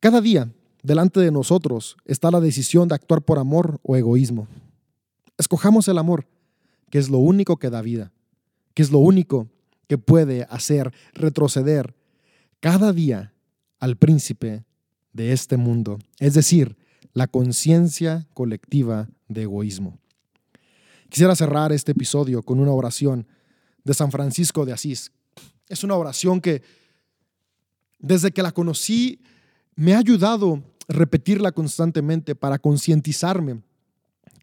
Cada 0.00 0.20
día 0.20 0.50
delante 0.82 1.20
de 1.20 1.30
nosotros 1.30 1.96
está 2.06 2.30
la 2.30 2.40
decisión 2.40 2.88
de 2.88 2.94
actuar 2.94 3.22
por 3.22 3.38
amor 3.38 3.78
o 3.82 3.96
egoísmo. 3.96 4.48
Escojamos 5.36 5.88
el 5.88 5.98
amor, 5.98 6.26
que 6.90 6.98
es 6.98 7.10
lo 7.10 7.18
único 7.18 7.58
que 7.58 7.70
da 7.70 7.82
vida, 7.82 8.12
que 8.74 8.82
es 8.82 8.90
lo 8.90 8.98
único 8.98 9.48
que 9.90 9.98
puede 9.98 10.46
hacer 10.50 10.94
retroceder 11.14 11.96
cada 12.60 12.92
día 12.92 13.34
al 13.80 13.96
príncipe 13.96 14.64
de 15.12 15.32
este 15.32 15.56
mundo, 15.56 15.98
es 16.20 16.34
decir, 16.34 16.76
la 17.12 17.26
conciencia 17.26 18.28
colectiva 18.32 19.08
de 19.26 19.42
egoísmo. 19.42 19.98
Quisiera 21.08 21.34
cerrar 21.34 21.72
este 21.72 21.90
episodio 21.90 22.44
con 22.44 22.60
una 22.60 22.70
oración 22.70 23.26
de 23.82 23.92
San 23.92 24.12
Francisco 24.12 24.64
de 24.64 24.74
Asís. 24.74 25.10
Es 25.66 25.82
una 25.82 25.96
oración 25.96 26.40
que 26.40 26.62
desde 27.98 28.30
que 28.30 28.44
la 28.44 28.52
conocí, 28.52 29.20
me 29.74 29.94
ha 29.94 29.98
ayudado 29.98 30.62
a 30.88 30.92
repetirla 30.92 31.50
constantemente 31.50 32.36
para 32.36 32.60
concientizarme 32.60 33.60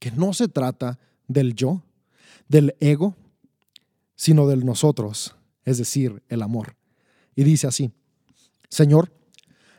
que 0.02 0.12
no 0.12 0.34
se 0.34 0.50
trata 0.50 1.00
del 1.26 1.56
yo, 1.56 1.84
del 2.50 2.76
ego, 2.82 3.16
sino 4.18 4.46
del 4.48 4.66
nosotros, 4.66 5.34
es 5.64 5.78
decir, 5.78 6.22
el 6.28 6.42
amor. 6.42 6.76
Y 7.34 7.46
dice 7.46 7.68
así, 7.68 7.94
Señor, 8.70 9.10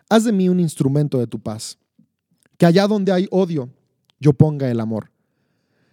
haz 0.08 0.24
de 0.24 0.32
mí 0.32 0.48
un 0.48 0.60
instrumento 0.60 1.18
de 1.18 1.26
tu 1.26 1.38
paz, 1.38 1.76
que 2.56 2.64
allá 2.64 2.86
donde 2.86 3.12
hay 3.12 3.28
odio, 3.30 3.68
yo 4.18 4.32
ponga 4.32 4.70
el 4.70 4.80
amor, 4.80 5.10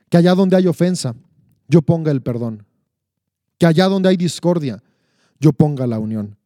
que 0.07 0.15
allá 0.15 0.33
donde 0.33 0.55
hay 0.55 0.67
ofensa, 0.67 1.13
yo 1.67 1.81
ponga 1.81 2.11
el 2.11 2.21
perdón, 2.21 2.65
que 3.57 3.65
allá 3.65 3.89
donde 3.89 4.07
hay 4.07 4.15
discordia, 4.15 4.81
yo 5.41 5.51
ponga 5.51 5.85
la 5.85 5.99
unión 5.99 6.37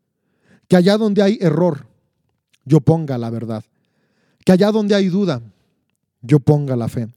que 0.70 0.78
allá 0.78 0.98
donde 0.98 1.22
hay 1.24 1.38
error, 1.42 1.88
yo 2.64 2.80
ponga 2.80 3.18
la 3.18 3.32
verdad. 3.32 3.66
Que 4.46 4.54
allá 4.54 4.72
donde 4.72 4.96
hay 4.96 5.10
duda, 5.10 5.42
yo 6.22 6.40
ponga 6.40 6.76
la 6.76 6.88
fe. 6.88 7.10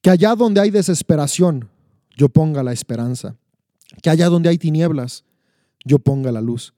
Que 0.00 0.10
allá 0.10 0.34
donde 0.36 0.60
hay 0.60 0.70
desesperación, 0.70 1.68
yo 2.16 2.28
ponga 2.28 2.62
la 2.62 2.72
esperanza. 2.72 3.34
Que 4.00 4.10
allá 4.10 4.28
donde 4.28 4.48
hay 4.48 4.58
tinieblas, 4.58 5.24
yo 5.84 5.98
ponga 5.98 6.32
la 6.32 6.40
luz. 6.40 6.74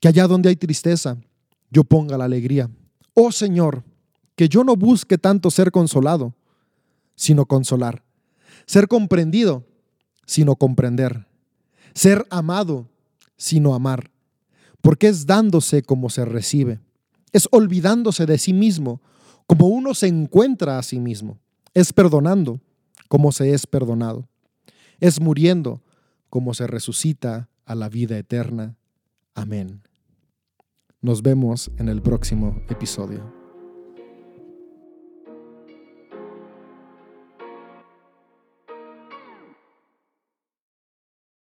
Que 0.00 0.08
allá 0.08 0.26
donde 0.26 0.48
hay 0.48 0.56
tristeza, 0.56 1.16
yo 1.70 1.84
ponga 1.84 2.18
la 2.18 2.24
alegría. 2.24 2.70
Oh 3.14 3.32
Señor, 3.32 3.84
que 4.36 4.48
yo 4.48 4.64
no 4.64 4.76
busque 4.76 5.18
tanto 5.18 5.50
ser 5.50 5.70
consolado, 5.70 6.34
sino 7.14 7.46
consolar. 7.46 8.02
Ser 8.66 8.88
comprendido, 8.88 9.64
sino 10.26 10.56
comprender. 10.56 11.26
Ser 11.94 12.26
amado, 12.30 12.88
sino 13.36 13.74
amar 13.74 14.12
porque 14.82 15.06
es 15.06 15.26
dándose 15.26 15.82
como 15.82 16.10
se 16.10 16.26
recibe, 16.26 16.80
es 17.32 17.48
olvidándose 17.52 18.26
de 18.26 18.36
sí 18.36 18.52
mismo, 18.52 19.00
como 19.46 19.68
uno 19.68 19.94
se 19.94 20.08
encuentra 20.08 20.78
a 20.78 20.82
sí 20.82 20.98
mismo, 20.98 21.38
es 21.72 21.92
perdonando 21.92 22.60
como 23.08 23.32
se 23.32 23.54
es 23.54 23.66
perdonado, 23.66 24.28
es 25.00 25.20
muriendo 25.20 25.80
como 26.32 26.54
se 26.54 26.66
resucita 26.66 27.50
a 27.66 27.74
la 27.74 27.90
vida 27.90 28.16
eterna. 28.16 28.78
Amén. 29.34 29.82
Nos 31.02 31.20
vemos 31.20 31.70
en 31.76 31.90
el 31.90 32.00
próximo 32.00 32.62
episodio. 32.70 33.41